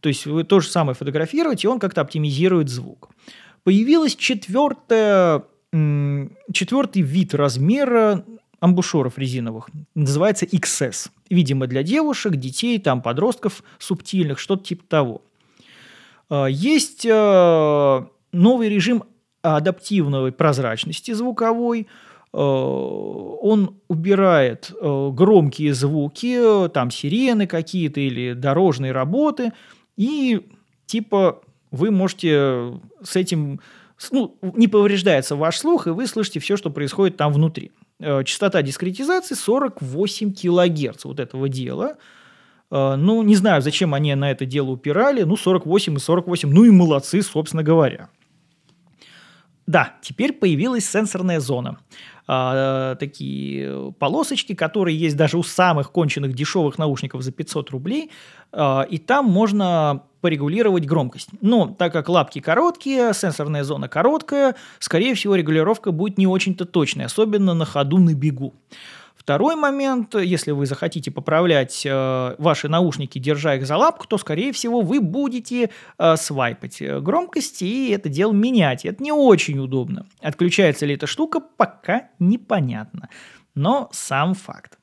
То 0.00 0.08
есть 0.08 0.26
вы 0.26 0.42
то 0.42 0.58
же 0.58 0.68
самое 0.68 0.96
фотографируете, 0.96 1.68
и 1.68 1.70
он 1.70 1.78
как-то 1.78 2.00
оптимизирует 2.00 2.68
звук. 2.68 3.10
Появилась 3.68 4.16
четвертая, 4.16 5.44
четвертый 6.54 7.02
вид 7.02 7.34
размера 7.34 8.24
амбушюров 8.60 9.18
резиновых. 9.18 9.68
Называется 9.94 10.46
XS. 10.46 11.10
Видимо, 11.28 11.66
для 11.66 11.82
девушек, 11.82 12.36
детей, 12.36 12.78
там, 12.78 13.02
подростков 13.02 13.62
субтильных, 13.78 14.38
что-то 14.38 14.64
типа 14.64 14.84
того. 14.88 15.22
А, 16.30 16.46
есть 16.46 17.06
а, 17.12 18.08
новый 18.32 18.70
режим 18.70 19.04
адаптивной 19.42 20.32
прозрачности 20.32 21.10
звуковой. 21.10 21.88
А, 22.32 22.38
он 22.40 23.76
убирает 23.86 24.72
громкие 24.80 25.74
звуки, 25.74 26.70
там 26.70 26.90
сирены 26.90 27.46
какие-то 27.46 28.00
или 28.00 28.32
дорожные 28.32 28.92
работы– 28.92 29.52
и 29.98 30.40
типа 30.86 31.42
вы 31.70 31.90
можете 31.90 32.80
с 33.02 33.16
этим, 33.16 33.60
ну, 34.10 34.36
не 34.42 34.68
повреждается 34.68 35.36
ваш 35.36 35.58
слух, 35.58 35.86
и 35.86 35.90
вы 35.90 36.06
слышите 36.06 36.40
все, 36.40 36.56
что 36.56 36.70
происходит 36.70 37.16
там 37.16 37.32
внутри. 37.32 37.72
Э, 38.00 38.22
частота 38.24 38.62
дискретизации 38.62 39.34
48 39.34 40.32
килогерц 40.32 41.04
вот 41.04 41.20
этого 41.20 41.48
дела. 41.48 41.96
Э, 42.70 42.96
ну, 42.96 43.22
не 43.22 43.34
знаю, 43.34 43.62
зачем 43.62 43.94
они 43.94 44.14
на 44.14 44.30
это 44.30 44.46
дело 44.46 44.70
упирали. 44.70 45.22
Ну, 45.22 45.36
48 45.36 45.96
и 45.96 45.98
48. 45.98 46.50
Ну 46.50 46.64
и 46.64 46.70
молодцы, 46.70 47.22
собственно 47.22 47.62
говоря. 47.62 48.08
Да, 49.66 49.96
теперь 50.00 50.32
появилась 50.32 50.88
сенсорная 50.88 51.40
зона. 51.40 51.78
А, 52.26 52.94
такие 52.96 53.92
полосочки, 53.98 54.54
которые 54.54 54.98
есть 54.98 55.16
даже 55.16 55.38
у 55.38 55.42
самых 55.42 55.92
конченых 55.92 56.34
дешевых 56.34 56.78
наушников 56.78 57.22
за 57.22 57.32
500 57.32 57.70
рублей. 57.70 58.10
А, 58.52 58.82
и 58.82 58.98
там 58.98 59.26
можно 59.26 60.04
порегулировать 60.20 60.86
громкость. 60.86 61.28
Но 61.40 61.68
так 61.68 61.92
как 61.92 62.08
лапки 62.08 62.40
короткие, 62.40 63.12
сенсорная 63.14 63.64
зона 63.64 63.88
короткая, 63.88 64.56
скорее 64.78 65.14
всего 65.14 65.34
регулировка 65.34 65.92
будет 65.92 66.18
не 66.18 66.26
очень-то 66.26 66.64
точной, 66.64 67.06
особенно 67.06 67.54
на 67.54 67.64
ходу 67.64 67.98
на 67.98 68.14
бегу. 68.14 68.54
Второй 69.28 69.56
момент, 69.56 70.14
если 70.14 70.52
вы 70.52 70.64
захотите 70.64 71.10
поправлять 71.10 71.84
э, 71.84 72.34
ваши 72.38 72.68
наушники, 72.68 73.18
держа 73.18 73.56
их 73.56 73.66
за 73.66 73.76
лапку, 73.76 74.06
то, 74.06 74.16
скорее 74.16 74.52
всего, 74.52 74.80
вы 74.80 75.02
будете 75.02 75.68
э, 75.98 76.16
свайпать 76.16 76.80
громкость 76.80 77.60
и 77.60 77.90
это 77.90 78.08
дело 78.08 78.32
менять. 78.32 78.86
Это 78.86 79.02
не 79.02 79.12
очень 79.12 79.58
удобно. 79.58 80.06
Отключается 80.22 80.86
ли 80.86 80.94
эта 80.94 81.06
штука, 81.06 81.40
пока 81.40 82.08
непонятно. 82.18 83.10
Но 83.54 83.90
сам 83.92 84.32
факт. 84.32 84.78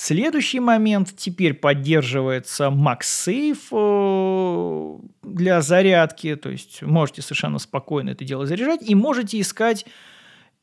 Следующий 0.00 0.60
момент. 0.60 1.12
Теперь 1.16 1.54
поддерживается 1.54 2.66
MagSafe 2.66 3.58
э, 3.72 4.98
для 5.24 5.60
зарядки. 5.60 6.36
То 6.36 6.50
есть 6.50 6.82
можете 6.82 7.20
совершенно 7.20 7.58
спокойно 7.58 8.10
это 8.10 8.24
дело 8.24 8.46
заряжать. 8.46 8.88
И 8.88 8.94
можете 8.94 9.40
искать 9.40 9.86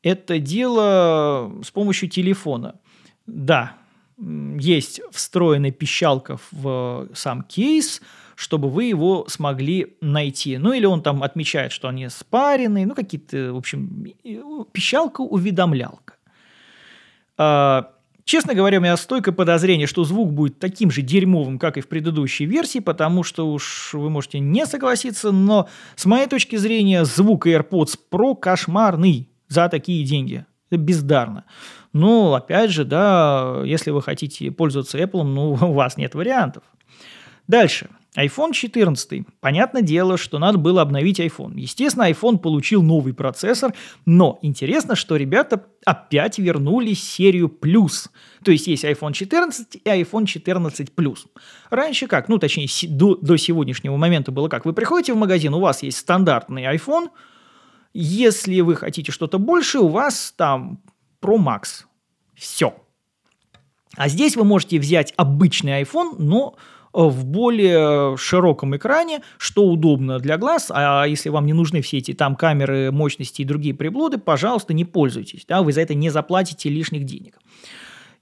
это 0.03 0.39
дело 0.39 1.51
с 1.65 1.69
помощью 1.69 2.07
телефона. 2.07 2.79
Да, 3.27 3.73
есть 4.17 5.01
встроенная 5.11 5.71
пищалка 5.71 6.39
в 6.51 7.09
сам 7.13 7.43
кейс, 7.43 8.01
чтобы 8.35 8.69
вы 8.69 8.85
его 8.85 9.25
смогли 9.27 9.97
найти. 9.99 10.57
Ну, 10.57 10.71
или 10.71 10.85
он 10.85 11.01
там 11.01 11.23
отмечает, 11.23 11.73
что 11.73 11.89
они 11.89 12.07
спаренные, 12.07 12.85
ну, 12.85 12.95
какие-то, 12.95 13.51
в 13.51 13.57
общем, 13.57 14.13
пищалка-уведомлялка. 14.71 16.13
Честно 18.25 18.55
говоря, 18.55 18.79
у 18.79 18.81
меня 18.81 18.97
стойкое 18.97 19.35
подозрение, 19.35 19.85
что 19.85 20.03
звук 20.03 20.33
будет 20.33 20.57
таким 20.57 20.89
же 20.89 21.03
дерьмовым, 21.03 21.59
как 21.59 21.77
и 21.77 21.81
в 21.81 21.87
предыдущей 21.87 22.45
версии, 22.45 22.79
потому 22.79 23.21
что 23.21 23.47
уж 23.47 23.91
вы 23.93 24.09
можете 24.09 24.39
не 24.39 24.65
согласиться, 24.65 25.31
но 25.31 25.69
с 25.95 26.05
моей 26.05 26.25
точки 26.25 26.55
зрения 26.55 27.05
звук 27.05 27.45
AirPods 27.45 27.99
Pro 28.11 28.35
кошмарный 28.35 29.29
за 29.47 29.69
такие 29.69 30.03
деньги. 30.03 30.43
Это 30.71 30.81
бездарно. 30.81 31.45
Ну, 31.93 32.33
опять 32.33 32.71
же, 32.71 32.83
да, 32.83 33.61
если 33.63 33.91
вы 33.91 34.01
хотите 34.01 34.49
пользоваться 34.49 34.97
Apple, 34.97 35.21
ну, 35.21 35.51
у 35.61 35.73
вас 35.73 35.95
нет 35.95 36.15
вариантов. 36.15 36.63
Дальше. 37.47 37.89
iPhone 38.15 38.53
14. 38.53 39.23
Понятное 39.41 39.81
дело, 39.81 40.17
что 40.17 40.39
надо 40.39 40.57
было 40.57 40.81
обновить 40.81 41.19
iPhone. 41.19 41.53
Естественно, 41.59 42.09
iPhone 42.09 42.37
получил 42.37 42.81
новый 42.81 43.13
процессор, 43.13 43.73
но 44.05 44.39
интересно, 44.41 44.95
что 44.95 45.15
ребята 45.15 45.65
опять 45.85 46.39
вернули 46.39 46.93
серию 46.93 47.47
Plus. 47.47 48.09
То 48.43 48.51
есть 48.51 48.67
есть 48.67 48.85
iPhone 48.85 49.13
14 49.13 49.75
и 49.75 49.89
iPhone 49.89 50.25
14 50.25 50.91
Plus. 50.95 51.19
Раньше 51.69 52.07
как? 52.07 52.29
Ну, 52.29 52.37
точнее, 52.37 52.67
до, 52.89 53.15
до 53.15 53.37
сегодняшнего 53.37 53.97
момента 53.97 54.31
было 54.31 54.47
как? 54.47 54.65
Вы 54.65 54.73
приходите 54.73 55.13
в 55.13 55.17
магазин, 55.17 55.53
у 55.53 55.59
вас 55.59 55.83
есть 55.83 55.97
стандартный 55.97 56.63
iPhone. 56.63 57.09
Если 57.93 58.61
вы 58.61 58.75
хотите 58.75 59.11
что-то 59.11 59.39
больше, 59.39 59.79
у 59.79 59.87
вас 59.87 60.33
там 60.35 60.81
Pro 61.21 61.37
Max. 61.37 61.85
Все. 62.35 62.73
А 63.95 64.09
здесь 64.09 64.35
вы 64.35 64.43
можете 64.43 64.79
взять 64.79 65.13
обычный 65.15 65.81
iPhone, 65.81 66.15
но 66.19 66.55
в 66.95 67.25
более 67.25 68.15
широком 68.15 68.75
экране, 68.75 69.21
что 69.37 69.65
удобно 69.65 70.17
для 70.19 70.37
глаз, 70.37 70.71
а 70.73 71.03
если 71.05 71.27
вам 71.27 71.45
не 71.45 71.51
нужны 71.51 71.81
все 71.81 71.97
эти 71.97 72.13
там 72.13 72.37
камеры, 72.37 72.91
мощности 72.91 73.41
и 73.41 73.45
другие 73.45 73.75
приблуды, 73.75 74.17
пожалуйста, 74.17 74.73
не 74.73 74.85
пользуйтесь, 74.85 75.45
да, 75.45 75.61
вы 75.61 75.73
за 75.73 75.81
это 75.81 75.93
не 75.93 76.09
заплатите 76.09 76.69
лишних 76.69 77.03
денег. 77.03 77.37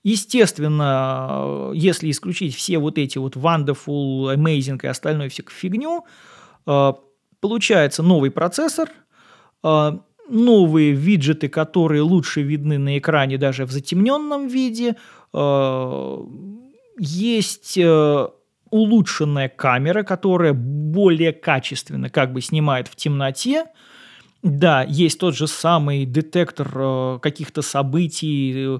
Естественно, 0.03 1.72
если 1.74 2.10
исключить 2.10 2.56
все 2.56 2.80
вот 2.80 2.98
эти 2.98 3.20
вот 3.20 3.36
wonderful, 3.38 4.36
amazing 4.36 4.80
и 4.82 4.88
остальную 4.88 5.30
всякую 5.30 5.56
фигню, 5.56 6.06
э, 6.65 6.94
получается 7.39 8.03
новый 8.03 8.32
процессор, 8.32 8.89
э, 9.63 9.92
новые 10.30 10.92
виджеты, 10.92 11.48
которые 11.48 12.01
лучше 12.01 12.42
видны 12.42 12.80
на 12.80 12.98
экране 12.98 13.38
даже 13.38 13.65
в 13.65 13.72
затемненном 13.72 14.48
виде, 14.48 14.96
э, 15.32 16.18
есть 17.00 17.80
улучшенная 18.74 19.50
камера, 19.50 20.01
которая 20.01 20.53
более 20.53 21.32
качественно 21.32 22.10
как 22.10 22.34
бы 22.34 22.42
снимает 22.42 22.88
в 22.88 22.96
темноте. 22.96 23.65
Да, 24.42 24.84
есть 24.84 25.20
тот 25.20 25.36
же 25.36 25.46
самый 25.46 26.08
детектор 26.08 26.72
э, 26.74 27.20
каких-то 27.22 27.62
событий, 27.62 28.77
э, 28.77 28.80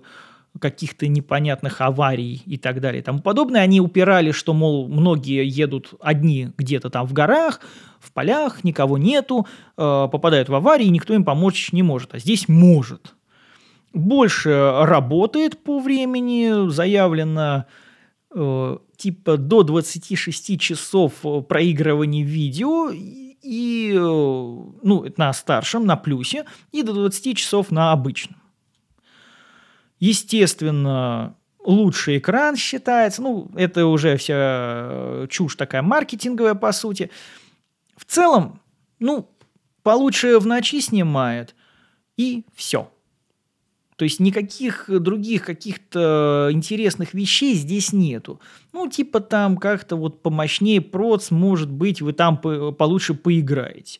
каких-то 0.60 1.08
непонятных 1.08 1.80
аварий 1.80 2.42
и 2.48 2.58
так 2.58 2.82
далее 2.82 3.02
и 3.02 3.04
тому 3.04 3.20
подобное. 3.20 3.62
Они 3.62 3.80
упирали, 3.80 4.32
что, 4.32 4.54
мол, 4.54 4.88
многие 4.88 5.46
едут 5.48 5.94
одни 6.02 6.50
где-то 6.58 6.90
там 6.90 7.06
в 7.06 7.14
горах, 7.14 7.62
в 8.00 8.12
полях, 8.14 8.64
никого 8.64 8.98
нету, 8.98 9.46
э, 9.78 10.08
попадают 10.12 10.50
в 10.50 10.56
аварии, 10.56 10.86
никто 10.86 11.14
им 11.14 11.24
помочь 11.24 11.72
не 11.72 11.84
может. 11.84 12.16
А 12.16 12.20
здесь 12.20 12.48
может. 12.48 13.14
Больше 13.94 14.74
работает 14.82 15.64
по 15.64 15.80
времени, 15.80 16.68
заявлено 16.72 17.66
типа 19.04 19.36
до 19.36 19.64
26 19.64 20.60
часов 20.60 21.14
э, 21.26 21.42
проигрывания 21.42 22.24
видео 22.24 22.90
и, 22.90 23.92
э, 23.94 23.98
ну, 23.98 25.06
на 25.18 25.34
старшем, 25.34 25.86
на 25.86 25.98
плюсе, 25.98 26.46
и 26.72 26.84
до 26.84 26.94
20 26.94 27.38
часов 27.38 27.70
на 27.72 27.92
обычном. 27.92 28.38
Естественно, 30.00 31.36
лучший 31.60 32.20
экран 32.20 32.56
считается, 32.56 33.22
ну, 33.22 33.52
это 33.56 33.88
уже 33.88 34.16
вся 34.16 34.36
э, 34.38 35.28
чушь 35.30 35.58
такая 35.58 35.82
маркетинговая, 35.82 36.56
по 36.56 36.72
сути. 36.72 37.10
В 37.98 38.06
целом, 38.06 38.62
ну, 39.00 39.30
получше 39.82 40.40
в 40.40 40.46
ночи 40.46 40.80
снимает, 40.80 41.56
и 42.16 42.46
все. 42.56 42.90
То 43.96 44.06
есть 44.06 44.20
никаких 44.20 44.86
других 44.90 45.46
каких-то 45.46 46.50
интересных 46.52 47.14
вещей 47.14 47.54
здесь 47.54 47.94
нету. 47.94 48.40
Ну, 48.72 48.88
типа 48.88 49.20
там 49.20 49.58
как-то 49.58 49.96
вот 49.96 50.22
помощнее 50.22 50.82
проц, 50.82 51.32
может 51.32 51.72
быть, 51.72 52.02
вы 52.02 52.14
там 52.14 52.38
получше 52.38 53.14
поиграете. 53.14 54.00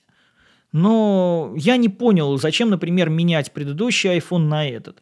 Но 0.72 1.54
я 1.56 1.78
не 1.78 1.90
понял, 1.90 2.38
зачем, 2.38 2.72
например, 2.72 3.10
менять 3.10 3.52
предыдущий 3.52 4.18
iPhone 4.18 4.46
на 4.48 4.68
этот. 4.68 5.02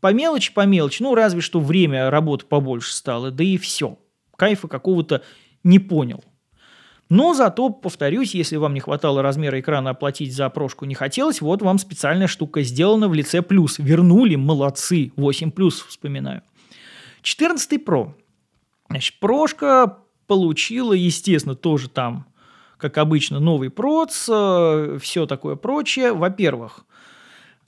По 0.00 0.12
мелочи, 0.12 0.52
по 0.52 0.66
мелочи, 0.66 1.02
ну, 1.02 1.14
разве 1.14 1.40
что 1.40 1.58
время 1.58 2.10
работы 2.10 2.44
побольше 2.44 2.92
стало, 2.92 3.30
да 3.30 3.42
и 3.42 3.56
все. 3.56 3.98
Кайфа 4.36 4.68
какого-то 4.68 5.22
не 5.64 5.78
понял. 5.78 6.22
Но 7.08 7.34
зато, 7.34 7.70
повторюсь, 7.70 8.34
если 8.34 8.56
вам 8.56 8.74
не 8.74 8.80
хватало 8.80 9.22
размера 9.22 9.60
экрана 9.60 9.90
оплатить 9.90 10.34
за 10.34 10.48
прошку 10.50 10.86
не 10.86 10.94
хотелось, 10.94 11.40
вот 11.40 11.62
вам 11.62 11.78
специальная 11.78 12.26
штука 12.26 12.62
сделана 12.62 13.08
в 13.08 13.14
лице 13.14 13.42
плюс. 13.42 13.78
Вернули, 13.78 14.34
молодцы, 14.34 15.12
8 15.16 15.52
плюс 15.52 15.82
вспоминаю. 15.82 16.42
14 17.22 17.84
Pro. 17.84 18.12
Значит, 18.88 19.20
прошка 19.20 19.98
получила, 20.26 20.92
естественно, 20.92 21.54
тоже 21.54 21.88
там, 21.88 22.26
как 22.76 22.98
обычно, 22.98 23.38
новый 23.38 23.70
проц, 23.70 24.28
э, 24.28 24.98
все 25.00 25.26
такое 25.26 25.54
прочее. 25.54 26.12
Во-первых, 26.12 26.86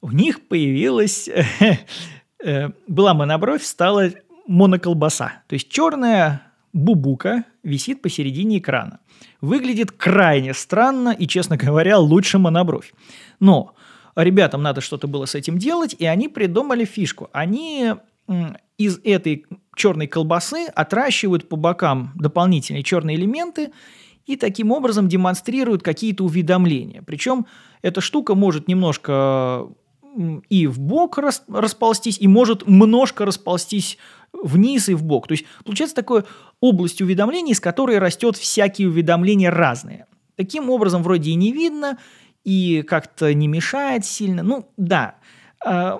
у 0.00 0.10
них 0.10 0.48
появилась, 0.48 1.28
э, 2.44 2.70
была 2.88 3.14
монобровь, 3.14 3.62
стала 3.62 4.10
моноколбаса. 4.48 5.42
То 5.46 5.54
есть 5.54 5.68
черная 5.68 6.47
бубука 6.72 7.44
висит 7.62 8.02
посередине 8.02 8.58
экрана. 8.58 9.00
Выглядит 9.40 9.92
крайне 9.92 10.54
странно 10.54 11.10
и, 11.10 11.26
честно 11.26 11.56
говоря, 11.56 11.98
лучше 11.98 12.38
монобровь. 12.38 12.92
Но 13.40 13.74
ребятам 14.16 14.62
надо 14.62 14.80
что-то 14.80 15.06
было 15.06 15.26
с 15.26 15.34
этим 15.34 15.58
делать, 15.58 15.94
и 15.98 16.06
они 16.06 16.28
придумали 16.28 16.84
фишку. 16.84 17.28
Они 17.32 17.94
из 18.76 19.00
этой 19.04 19.46
черной 19.74 20.06
колбасы 20.06 20.66
отращивают 20.74 21.48
по 21.48 21.56
бокам 21.56 22.12
дополнительные 22.14 22.82
черные 22.82 23.16
элементы 23.16 23.72
и 24.26 24.36
таким 24.36 24.72
образом 24.72 25.08
демонстрируют 25.08 25.82
какие-то 25.82 26.24
уведомления. 26.24 27.02
Причем 27.02 27.46
эта 27.80 28.00
штука 28.00 28.34
может 28.34 28.68
немножко 28.68 29.68
и 30.48 30.66
в 30.66 30.78
бок 30.80 31.18
расползтись, 31.18 32.18
и 32.20 32.28
может 32.28 32.66
немножко 32.66 33.24
расползтись 33.24 33.98
вниз 34.32 34.88
и 34.88 34.94
в 34.94 35.04
бок. 35.04 35.28
То 35.28 35.32
есть 35.32 35.44
получается 35.64 35.96
такое 35.96 36.24
область 36.60 37.00
уведомлений, 37.00 37.52
из 37.52 37.60
которой 37.60 37.98
растет 37.98 38.36
всякие 38.36 38.88
уведомления 38.88 39.50
разные. 39.50 40.06
Таким 40.36 40.70
образом, 40.70 41.02
вроде 41.02 41.30
и 41.30 41.34
не 41.34 41.52
видно, 41.52 41.98
и 42.44 42.82
как-то 42.82 43.32
не 43.34 43.48
мешает 43.48 44.04
сильно. 44.04 44.42
Ну, 44.42 44.68
да, 44.76 45.16
э, 45.66 45.98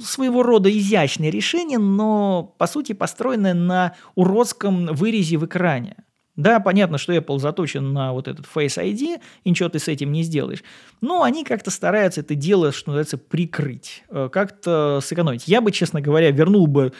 своего 0.00 0.42
рода 0.42 0.70
изящное 0.70 1.30
решение, 1.30 1.78
но, 1.78 2.54
по 2.58 2.66
сути, 2.66 2.92
построенное 2.92 3.54
на 3.54 3.94
уродском 4.14 4.86
вырезе 4.94 5.38
в 5.38 5.46
экране. 5.46 5.96
Да, 6.38 6.60
понятно, 6.60 6.98
что 6.98 7.12
Apple 7.12 7.40
заточен 7.40 7.92
на 7.92 8.12
вот 8.12 8.28
этот 8.28 8.46
Face 8.46 8.80
ID, 8.80 9.20
и 9.42 9.50
ничего 9.50 9.68
ты 9.68 9.80
с 9.80 9.88
этим 9.88 10.12
не 10.12 10.22
сделаешь. 10.22 10.62
Но 11.00 11.24
они 11.24 11.42
как-то 11.42 11.72
стараются 11.72 12.20
это 12.20 12.36
дело, 12.36 12.70
что 12.70 12.90
называется, 12.90 13.18
прикрыть, 13.18 14.04
э, 14.08 14.28
как-то 14.30 15.00
сэкономить. 15.02 15.48
Я 15.48 15.60
бы, 15.60 15.72
честно 15.72 16.00
говоря, 16.00 16.30
вернул 16.30 16.68
бы 16.68 16.92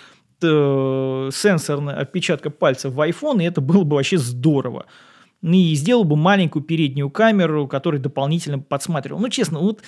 э, 0.43 1.31
сенсорная 1.33 2.01
отпечатка 2.01 2.51
пальца 2.51 2.91
в 2.91 2.99
iPhone, 3.01 3.41
и 3.41 3.47
это 3.47 3.61
было 3.61 3.85
бы 3.85 3.95
вообще 3.95 4.19
здорово. 4.19 4.87
И 5.43 5.75
сделал 5.75 6.05
бы 6.05 6.17
маленькую 6.17 6.65
переднюю 6.65 7.11
камеру, 7.11 7.69
которая 7.69 8.01
дополнительно 8.01 8.59
подсматривал. 8.59 9.21
Ну, 9.21 9.29
честно, 9.29 9.61
вот 9.61 9.83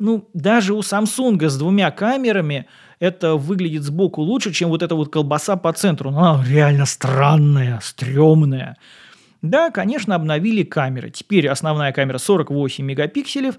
ну, 0.00 0.28
даже 0.32 0.74
у 0.74 0.80
Samsung 0.80 1.48
с 1.48 1.56
двумя 1.58 1.90
камерами 1.90 2.66
это 3.00 3.36
выглядит 3.36 3.82
сбоку 3.82 4.22
лучше, 4.22 4.52
чем 4.52 4.70
вот 4.70 4.82
эта 4.82 4.94
вот 4.94 5.12
колбаса 5.12 5.56
по 5.56 5.72
центру. 5.72 6.10
Она 6.10 6.42
реально 6.46 6.86
странная, 6.86 7.80
стрёмная. 7.82 8.76
Да, 9.42 9.70
конечно, 9.70 10.14
обновили 10.14 10.62
камеры. 10.62 11.10
Теперь 11.10 11.48
основная 11.48 11.92
камера 11.92 12.18
48 12.18 12.84
мегапикселей, 12.84 13.52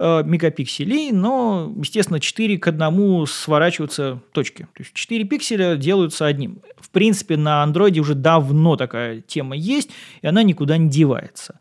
мегапикселей, 0.00 1.10
но, 1.10 1.72
естественно, 1.76 2.20
4 2.20 2.58
к 2.58 2.68
1 2.68 3.26
сворачиваются 3.26 4.20
точки. 4.32 4.62
То 4.74 4.82
есть 4.82 4.92
4 4.94 5.24
пикселя 5.24 5.76
делаются 5.76 6.26
одним. 6.26 6.60
В 6.76 6.90
принципе, 6.90 7.36
на 7.36 7.62
андроиде 7.62 8.00
уже 8.00 8.14
давно 8.14 8.76
такая 8.76 9.20
тема 9.20 9.56
есть, 9.56 9.90
и 10.22 10.26
она 10.26 10.42
никуда 10.42 10.76
не 10.76 10.88
девается. 10.88 11.58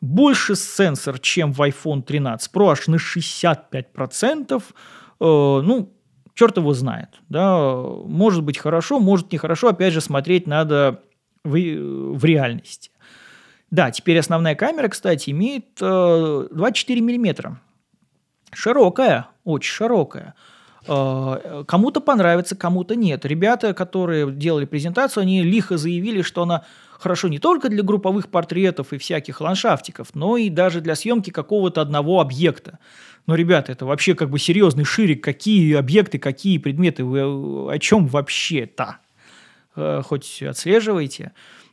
Больше 0.00 0.54
сенсор, 0.54 1.18
чем 1.18 1.52
в 1.52 1.60
iPhone 1.60 2.02
13 2.02 2.50
Pro, 2.54 2.70
аж 2.70 2.86
на 2.86 2.96
65%. 2.96 4.62
Э, 4.62 4.62
ну, 5.20 5.92
черт 6.34 6.56
его 6.56 6.72
знает. 6.72 7.20
Да? 7.28 7.74
Может 8.06 8.42
быть 8.42 8.56
хорошо, 8.56 8.98
может 8.98 9.30
нехорошо. 9.32 9.68
Опять 9.68 9.92
же, 9.92 10.00
смотреть 10.00 10.46
надо 10.46 11.02
в, 11.44 11.50
в 11.50 12.24
реальности. 12.24 12.90
Да, 13.70 13.90
теперь 13.90 14.18
основная 14.18 14.54
камера, 14.54 14.88
кстати, 14.88 15.30
имеет 15.30 15.66
э, 15.80 16.48
24 16.50 17.00
миллиметра. 17.00 17.60
Широкая, 18.52 19.28
очень 19.44 19.72
широкая. 19.72 20.34
Э, 20.86 21.64
кому-то 21.66 22.00
понравится, 22.00 22.56
кому-то 22.56 22.96
нет. 22.96 23.24
Ребята, 23.24 23.74
которые 23.74 24.30
делали 24.32 24.64
презентацию, 24.64 25.22
они 25.22 25.42
лихо 25.42 25.76
заявили, 25.76 26.22
что 26.22 26.42
она 26.42 26.64
хорошо 26.98 27.28
не 27.28 27.38
только 27.38 27.68
для 27.68 27.82
групповых 27.82 28.28
портретов 28.28 28.92
и 28.92 28.98
всяких 28.98 29.40
ландшафтиков, 29.40 30.08
но 30.14 30.36
и 30.36 30.50
даже 30.50 30.80
для 30.80 30.94
съемки 30.94 31.30
какого-то 31.30 31.80
одного 31.80 32.20
объекта. 32.20 32.78
Но, 33.26 33.34
ребята, 33.34 33.72
это 33.72 33.86
вообще 33.86 34.14
как 34.14 34.30
бы 34.30 34.38
серьезный 34.38 34.84
ширик. 34.84 35.22
Какие 35.22 35.74
объекты, 35.74 36.18
какие 36.18 36.58
предметы, 36.58 37.04
вы 37.04 37.72
о 37.72 37.78
чем 37.78 38.06
вообще-то? 38.06 38.98
Э, 39.76 40.02
хоть 40.04 40.42
отслеживаете? 40.42 41.32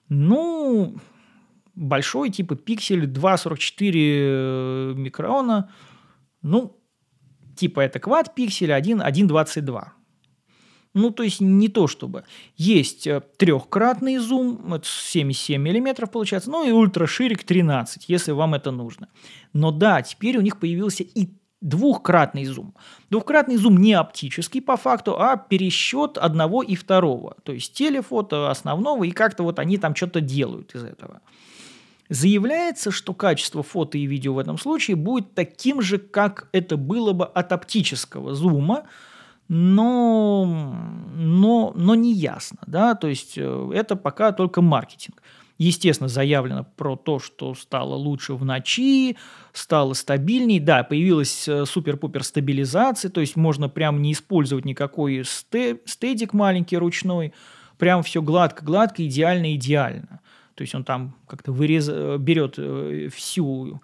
Ну, 0.09 0.95
большой, 1.75 2.29
типа 2.29 2.55
пиксель 2.55 3.05
2,44 3.05 4.95
микрона. 4.95 5.69
Ну, 6.41 6.79
типа 7.55 7.81
это 7.81 7.99
квад 7.99 8.35
пиксель 8.35 8.73
1, 8.73 9.01
1,22. 9.01 9.83
Ну, 10.93 11.11
то 11.11 11.23
есть 11.23 11.41
не 11.41 11.67
то 11.67 11.87
чтобы. 11.87 12.23
Есть 12.55 13.05
э, 13.05 13.21
трехкратный 13.37 14.17
зум, 14.17 14.73
это 14.73 14.87
77 14.87 15.61
миллиметров 15.61 16.09
получается, 16.09 16.49
ну 16.49 16.67
и 16.67 16.71
ультраширик 16.71 17.43
13, 17.43 18.05
если 18.09 18.31
вам 18.31 18.55
это 18.55 18.71
нужно. 18.71 19.07
Но 19.53 19.71
да, 19.71 20.01
теперь 20.01 20.37
у 20.37 20.41
них 20.41 20.59
появился 20.59 21.03
и 21.03 21.29
двухкратный 21.61 22.45
зум. 22.45 22.73
Двухкратный 23.09 23.57
зум 23.57 23.77
не 23.77 23.93
оптический 23.93 24.61
по 24.61 24.77
факту, 24.77 25.19
а 25.19 25.37
пересчет 25.37 26.17
одного 26.17 26.63
и 26.63 26.75
второго. 26.75 27.35
То 27.43 27.51
есть 27.51 27.73
телефото 27.73 28.49
основного, 28.49 29.03
и 29.03 29.11
как-то 29.11 29.43
вот 29.43 29.59
они 29.59 29.77
там 29.77 29.95
что-то 29.95 30.21
делают 30.21 30.75
из 30.75 30.83
этого. 30.83 31.21
Заявляется, 32.09 32.91
что 32.91 33.13
качество 33.13 33.63
фото 33.63 33.97
и 33.97 34.05
видео 34.05 34.33
в 34.33 34.39
этом 34.39 34.57
случае 34.57 34.95
будет 34.95 35.33
таким 35.33 35.81
же, 35.81 35.97
как 35.97 36.47
это 36.53 36.77
было 36.77 37.13
бы 37.13 37.25
от 37.25 37.51
оптического 37.51 38.33
зума, 38.33 38.83
но, 39.49 40.45
но, 41.15 41.73
но 41.75 41.95
не 41.95 42.13
ясно. 42.13 42.59
Да? 42.67 42.95
То 42.95 43.07
есть 43.07 43.37
э, 43.37 43.71
это 43.73 43.95
пока 43.95 44.31
только 44.31 44.61
маркетинг. 44.61 45.21
Естественно, 45.57 46.07
заявлено 46.07 46.67
про 46.75 46.95
то, 46.95 47.19
что 47.19 47.55
стало 47.55 47.95
лучше 47.95 48.35
в 48.35 48.45
ночи, 48.45 49.17
стало 49.53 49.93
стабильней. 49.93 50.59
Да, 50.59 50.83
появилась 50.83 51.47
э, 51.47 51.65
супер-пупер 51.65 52.23
стабилизация, 52.23 53.09
то 53.09 53.21
есть 53.21 53.35
можно 53.35 53.67
прям 53.67 54.01
не 54.01 54.13
использовать 54.13 54.65
никакой 54.65 55.23
стедик 55.25 56.33
маленький 56.33 56.77
ручной, 56.77 57.33
прям 57.77 58.03
все 58.03 58.21
гладко-гладко, 58.21 59.05
идеально-идеально. 59.05 60.19
То 60.57 60.63
есть 60.63 60.75
он 60.75 60.83
там 60.83 61.15
как-то 61.27 61.51
вырез... 61.51 61.87
Э, 61.89 62.17
берет 62.19 62.55
э, 62.57 63.09
всю 63.13 63.81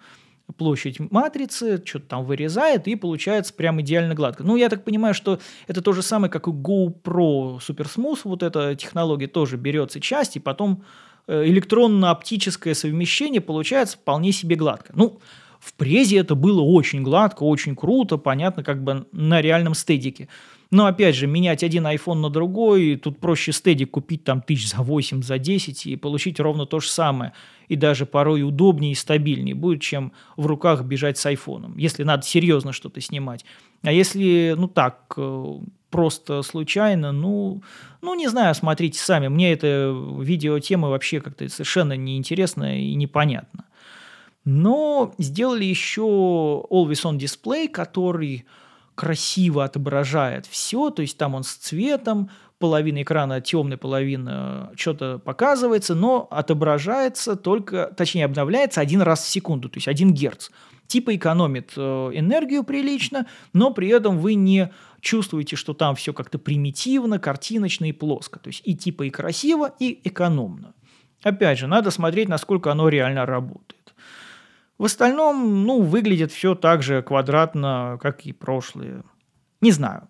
площадь 0.58 1.00
матрицы, 1.00 1.82
что-то 1.82 2.06
там 2.06 2.24
вырезает, 2.26 2.86
и 2.86 2.96
получается 2.96 3.54
прям 3.54 3.80
идеально 3.80 4.14
гладко. 4.14 4.42
Ну, 4.42 4.56
я 4.56 4.68
так 4.68 4.84
понимаю, 4.84 5.14
что 5.14 5.38
это 5.68 5.80
то 5.80 5.92
же 5.92 6.02
самое, 6.02 6.30
как 6.30 6.48
и 6.48 6.50
GoPro 6.50 7.60
Super 7.60 7.86
Smooth, 7.86 8.20
вот 8.24 8.42
эта 8.42 8.74
технология 8.74 9.26
тоже 9.26 9.56
берется 9.56 10.00
часть, 10.00 10.36
и 10.36 10.40
потом 10.40 10.84
Э, 11.26 11.44
электронно-оптическое 11.46 12.74
совмещение 12.74 13.40
получается 13.40 13.96
вполне 13.96 14.32
себе 14.32 14.56
гладко. 14.56 14.92
Ну, 14.94 15.20
в 15.58 15.72
презе 15.72 16.18
это 16.18 16.34
было 16.34 16.60
очень 16.60 17.02
гладко, 17.02 17.44
очень 17.44 17.74
круто, 17.74 18.18
понятно, 18.18 18.62
как 18.62 18.84
бы 18.84 19.06
на 19.12 19.40
реальном 19.40 19.74
стедике. 19.74 20.28
Но 20.74 20.86
опять 20.86 21.14
же, 21.14 21.28
менять 21.28 21.62
один 21.62 21.86
iPhone 21.86 22.14
на 22.14 22.30
другой, 22.30 22.96
тут 22.96 23.20
проще 23.20 23.52
стедик 23.52 23.92
купить 23.92 24.24
там 24.24 24.42
тысяч 24.42 24.70
за 24.70 24.78
8, 24.82 25.22
за 25.22 25.38
10 25.38 25.86
и 25.86 25.94
получить 25.94 26.40
ровно 26.40 26.66
то 26.66 26.80
же 26.80 26.88
самое. 26.88 27.32
И 27.68 27.76
даже 27.76 28.06
порой 28.06 28.42
удобнее 28.42 28.90
и 28.90 28.96
стабильнее 28.96 29.54
будет, 29.54 29.82
чем 29.82 30.10
в 30.36 30.46
руках 30.46 30.82
бежать 30.82 31.16
с 31.16 31.26
айфоном, 31.26 31.78
если 31.78 32.02
надо 32.02 32.26
серьезно 32.26 32.72
что-то 32.72 33.00
снимать. 33.00 33.44
А 33.82 33.92
если, 33.92 34.56
ну 34.58 34.66
так, 34.66 35.14
э, 35.16 35.58
просто 35.90 36.42
случайно, 36.42 37.12
ну, 37.12 37.62
ну, 38.02 38.16
не 38.16 38.26
знаю, 38.26 38.52
смотрите 38.56 38.98
сами. 38.98 39.28
Мне 39.28 39.52
эта 39.52 39.96
видеотема 40.18 40.88
вообще 40.88 41.20
как-то 41.20 41.48
совершенно 41.48 41.92
неинтересна 41.92 42.80
и 42.80 42.96
непонятна. 42.96 43.66
Но 44.44 45.14
сделали 45.18 45.66
еще 45.66 46.02
Always 46.68 47.04
On 47.04 47.16
Display, 47.16 47.68
который 47.68 48.44
красиво 48.94 49.64
отображает 49.64 50.46
все, 50.46 50.90
то 50.90 51.02
есть 51.02 51.18
там 51.18 51.34
он 51.34 51.44
с 51.44 51.54
цветом, 51.54 52.30
половина 52.58 53.02
экрана 53.02 53.40
темная, 53.40 53.76
половина 53.76 54.72
что-то 54.76 55.18
показывается, 55.18 55.94
но 55.94 56.26
отображается 56.30 57.36
только, 57.36 57.92
точнее, 57.96 58.24
обновляется 58.24 58.80
один 58.80 59.02
раз 59.02 59.22
в 59.24 59.28
секунду, 59.28 59.68
то 59.68 59.76
есть 59.76 59.88
1 59.88 60.12
Герц. 60.12 60.50
Типа 60.86 61.14
экономит 61.16 61.72
э, 61.76 61.80
энергию 61.80 62.62
прилично, 62.62 63.26
но 63.52 63.72
при 63.72 63.88
этом 63.88 64.18
вы 64.18 64.34
не 64.34 64.70
чувствуете, 65.00 65.56
что 65.56 65.74
там 65.74 65.94
все 65.94 66.12
как-то 66.12 66.38
примитивно, 66.38 67.18
картиночно 67.18 67.86
и 67.86 67.92
плоско. 67.92 68.38
То 68.38 68.48
есть 68.48 68.62
и 68.64 68.74
типа 68.74 69.04
и 69.04 69.10
красиво, 69.10 69.72
и 69.78 70.00
экономно. 70.04 70.74
Опять 71.22 71.58
же, 71.58 71.66
надо 71.66 71.90
смотреть, 71.90 72.28
насколько 72.28 72.70
оно 72.70 72.88
реально 72.88 73.24
работает. 73.24 73.83
В 74.78 74.84
остальном, 74.84 75.64
ну, 75.64 75.82
выглядит 75.82 76.32
все 76.32 76.54
так 76.54 76.82
же 76.82 77.02
квадратно, 77.02 77.98
как 78.02 78.26
и 78.26 78.32
прошлые. 78.32 79.04
Не 79.60 79.70
знаю. 79.70 80.08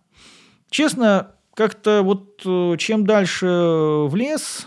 Честно, 0.71 1.33
как-то 1.55 2.03
вот 2.03 2.43
э, 2.45 2.77
чем 2.79 3.07
дальше 3.07 3.47
в 3.47 4.13
лес, 4.15 4.67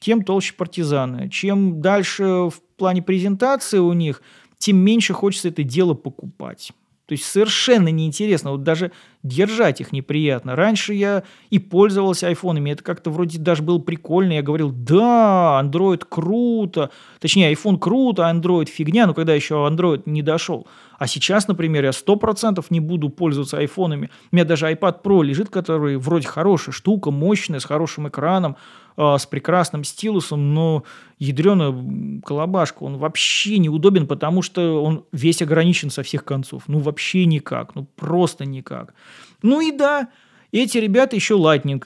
тем 0.00 0.24
толще 0.24 0.54
партизаны. 0.54 1.28
Чем 1.28 1.80
дальше 1.80 2.24
в 2.24 2.54
плане 2.76 3.02
презентации 3.02 3.78
у 3.78 3.92
них, 3.92 4.22
тем 4.58 4.78
меньше 4.78 5.12
хочется 5.12 5.48
это 5.48 5.62
дело 5.62 5.94
покупать. 5.94 6.72
То 7.06 7.12
есть 7.12 7.24
совершенно 7.24 7.88
неинтересно. 7.88 8.52
Вот 8.52 8.62
даже 8.62 8.90
держать 9.22 9.80
их 9.80 9.92
неприятно. 9.92 10.56
Раньше 10.56 10.94
я 10.94 11.22
и 11.50 11.58
пользовался 11.58 12.28
айфонами. 12.28 12.70
Это 12.70 12.82
как-то 12.82 13.10
вроде 13.10 13.38
даже 13.38 13.62
было 13.62 13.78
прикольно. 13.78 14.32
Я 14.32 14.42
говорил, 14.42 14.70
да, 14.70 15.60
Android 15.62 16.02
круто. 16.08 16.90
Точнее, 17.20 17.52
iPhone 17.52 17.78
круто, 17.78 18.26
а 18.26 18.34
Android 18.34 18.66
фигня. 18.66 19.06
Но 19.06 19.12
когда 19.12 19.34
еще 19.34 19.54
Android 19.54 20.02
не 20.06 20.22
дошел. 20.22 20.66
А 20.98 21.06
сейчас, 21.06 21.46
например, 21.46 21.84
я 21.84 21.90
100% 21.90 22.64
не 22.70 22.80
буду 22.80 23.10
пользоваться 23.10 23.58
айфонами. 23.58 24.10
У 24.32 24.36
меня 24.36 24.46
даже 24.46 24.70
iPad 24.70 25.02
Pro 25.02 25.22
лежит, 25.22 25.50
который 25.50 25.98
вроде 25.98 26.26
хорошая 26.26 26.72
штука, 26.72 27.10
мощная, 27.10 27.60
с 27.60 27.64
хорошим 27.64 28.08
экраном. 28.08 28.56
А, 28.96 29.18
с 29.18 29.26
прекрасным 29.26 29.82
стилусом, 29.82 30.54
но 30.54 30.84
ядреная 31.18 32.20
колобашка, 32.24 32.84
он 32.84 32.98
вообще 32.98 33.58
неудобен, 33.58 34.06
потому 34.06 34.40
что 34.40 34.82
он 34.84 35.04
весь 35.10 35.42
ограничен 35.42 35.90
со 35.90 36.04
всех 36.04 36.24
концов. 36.24 36.64
Ну, 36.68 36.78
вообще 36.78 37.26
никак, 37.26 37.74
ну, 37.74 37.84
просто 37.96 38.44
никак. 38.44 38.94
Ну 39.42 39.60
и 39.60 39.72
да, 39.72 40.10
эти 40.52 40.78
ребята 40.78 41.16
еще 41.16 41.34
Lightning, 41.34 41.82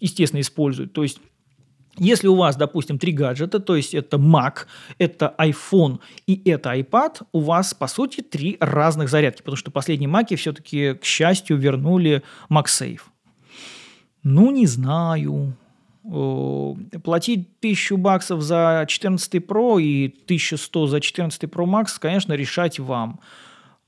естественно, 0.00 0.40
используют. 0.40 0.92
То 0.92 1.02
есть 1.02 1.20
если 1.98 2.28
у 2.28 2.36
вас, 2.36 2.56
допустим, 2.56 2.98
три 2.98 3.12
гаджета, 3.12 3.58
то 3.58 3.74
есть 3.74 3.94
это 3.94 4.16
Mac, 4.16 4.66
это 4.98 5.34
iPhone 5.38 5.98
и 6.26 6.40
это 6.48 6.72
iPad, 6.74 7.22
у 7.32 7.40
вас, 7.40 7.74
по 7.74 7.86
сути, 7.88 8.20
три 8.20 8.56
разных 8.60 9.08
зарядки, 9.08 9.38
потому 9.38 9.56
что 9.56 9.70
последние 9.70 10.10
Mac 10.10 10.34
все-таки, 10.36 10.94
к 10.94 11.04
счастью, 11.04 11.56
вернули 11.56 12.22
MagSafe. 12.48 13.00
Ну, 14.22 14.50
не 14.50 14.66
знаю. 14.66 15.56
Э, 16.06 16.74
платить 17.02 17.48
1000 17.60 17.96
баксов 17.96 18.42
за 18.42 18.84
14 18.86 19.34
Pro 19.34 19.80
и 19.80 20.14
1100 20.26 20.86
за 20.86 21.00
14 21.00 21.44
Pro 21.44 21.64
Max, 21.64 21.98
конечно, 21.98 22.34
решать 22.34 22.78
вам. 22.78 23.20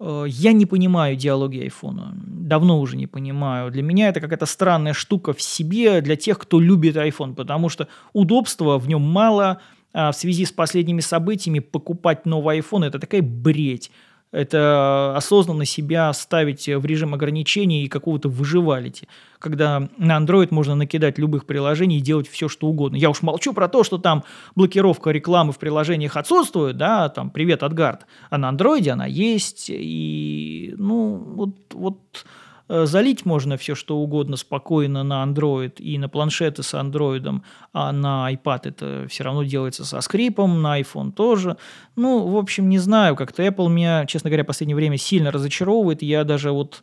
Э, 0.01 0.25
я 0.27 0.53
не 0.53 0.67
понимаю 0.67 1.15
идеологии 1.15 1.65
айфона. 1.65 2.15
Давно 2.17 2.81
уже 2.81 2.97
не 2.97 3.07
понимаю. 3.07 3.71
Для 3.71 3.83
меня 3.83 4.09
это 4.09 4.21
какая-то 4.21 4.47
странная 4.47 4.95
штука 4.95 5.33
в 5.33 5.43
себе 5.43 6.01
для 6.01 6.17
тех, 6.17 6.39
кто 6.39 6.59
любит 6.59 6.97
iPhone, 6.97 7.35
потому 7.35 7.69
что 7.69 7.87
удобства 8.13 8.79
в 8.79 8.89
нем 8.89 9.03
мало. 9.03 9.61
А 9.93 10.11
в 10.11 10.17
связи 10.17 10.45
с 10.45 10.53
последними 10.53 11.01
событиями 11.01 11.59
покупать 11.61 12.27
новый 12.27 12.59
iPhone– 12.61 12.85
это 12.87 12.99
такая 12.99 13.23
бредь 13.23 13.91
это 14.33 15.15
осознанно 15.17 15.65
себя 15.65 16.13
ставить 16.13 16.69
в 16.69 16.85
режим 16.85 17.15
ограничений 17.15 17.85
и 17.85 17.89
какого-то 17.89 18.29
выживалити, 18.29 19.09
когда 19.39 19.89
на 19.99 20.19
Android 20.19 20.49
можно 20.51 20.75
накидать 20.75 21.19
любых 21.19 21.47
приложений 21.47 21.99
и 21.99 22.01
делать 22.01 22.29
все, 22.29 22.49
что 22.49 22.67
угодно. 22.67 22.97
Я 22.97 23.11
уж 23.11 23.23
молчу 23.23 23.53
про 23.53 23.69
то, 23.69 23.85
что 23.85 23.99
там 23.99 24.25
блокировка 24.55 25.11
рекламы 25.11 25.53
в 25.53 25.59
приложениях 25.59 26.17
отсутствует, 26.17 26.77
да, 26.77 27.09
там 27.09 27.31
«Привет, 27.31 27.63
Адгард», 27.63 28.07
а 28.31 28.39
на 28.39 28.51
Android 28.51 28.89
она 28.89 29.07
есть, 29.07 29.67
и, 29.69 30.75
ну, 30.77 31.17
вот, 31.17 31.55
вот 31.73 31.99
Э, 32.25 32.46
залить 32.69 33.25
можно 33.25 33.57
все, 33.57 33.75
что 33.75 33.99
угодно 33.99 34.37
спокойно 34.37 35.03
на 35.03 35.25
Android 35.25 35.77
и 35.79 35.99
на 35.99 36.09
планшеты 36.09 36.63
с 36.63 36.75
Android, 36.75 37.41
а 37.73 37.93
на 37.93 38.33
iPad 38.33 38.61
это 38.65 39.07
все 39.09 39.25
равно 39.25 39.45
делается 39.45 39.85
со 39.85 40.01
скрипом, 40.01 40.63
на 40.63 40.81
iPhone 40.81 41.13
тоже. 41.13 41.57
Ну, 41.95 42.27
в 42.27 42.37
общем, 42.37 42.69
не 42.69 42.79
знаю, 42.79 43.17
как-то 43.17 43.43
Apple 43.43 43.69
меня, 43.69 44.07
честно 44.07 44.31
говоря, 44.31 44.45
в 44.45 44.49
последнее 44.49 44.77
время 44.77 44.97
сильно 44.97 45.31
разочаровывает. 45.31 46.03
Я 46.03 46.25
даже 46.25 46.53
вот 46.53 46.83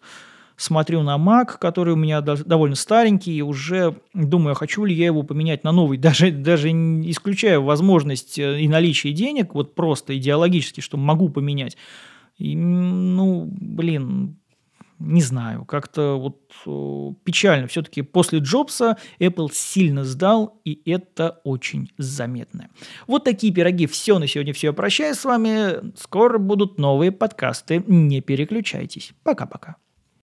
смотрю 0.56 1.02
на 1.02 1.18
Mac, 1.18 1.58
который 1.60 1.94
у 1.94 1.98
меня 1.98 2.22
довольно 2.22 2.76
старенький, 2.76 3.36
и 3.36 3.42
уже 3.42 3.96
думаю, 4.14 4.56
хочу 4.56 4.86
ли 4.86 4.96
я 4.96 5.06
его 5.08 5.24
поменять 5.24 5.64
на 5.64 5.72
новый, 5.72 5.98
даже, 6.00 6.32
даже 6.32 6.70
исключая 6.70 7.60
возможность 7.60 8.40
э, 8.40 8.62
и 8.62 8.68
наличие 8.68 9.14
денег, 9.14 9.54
вот 9.54 9.76
просто 9.76 10.18
идеологически, 10.18 10.82
что 10.82 10.98
могу 10.98 11.30
поменять. 11.30 11.78
И, 12.38 12.56
ну, 12.56 13.48
блин, 13.52 14.38
не 15.04 15.22
знаю, 15.22 15.66
как-то 15.66 16.20
вот 16.20 16.52
э, 16.66 17.14
печально. 17.24 17.68
Все-таки 17.68 18.02
после 18.02 18.40
Джобса 18.40 18.98
Apple 19.20 19.50
сильно 19.52 20.04
сдал, 20.04 20.60
и 20.64 20.82
это 20.90 21.42
очень 21.44 21.92
заметно. 21.98 22.70
Вот 23.08 23.24
такие 23.24 23.54
пироги. 23.54 23.86
Все 23.88 24.18
на 24.20 24.28
сегодня 24.28 24.54
все. 24.54 24.74
Прощаюсь 24.74 25.18
с 25.18 25.26
вами. 25.26 25.94
Скоро 25.98 26.38
будут 26.38 26.80
новые 26.80 27.12
подкасты. 27.12 27.84
Не 27.88 28.22
переключайтесь. 28.22 29.14
Пока-пока. 29.24 29.76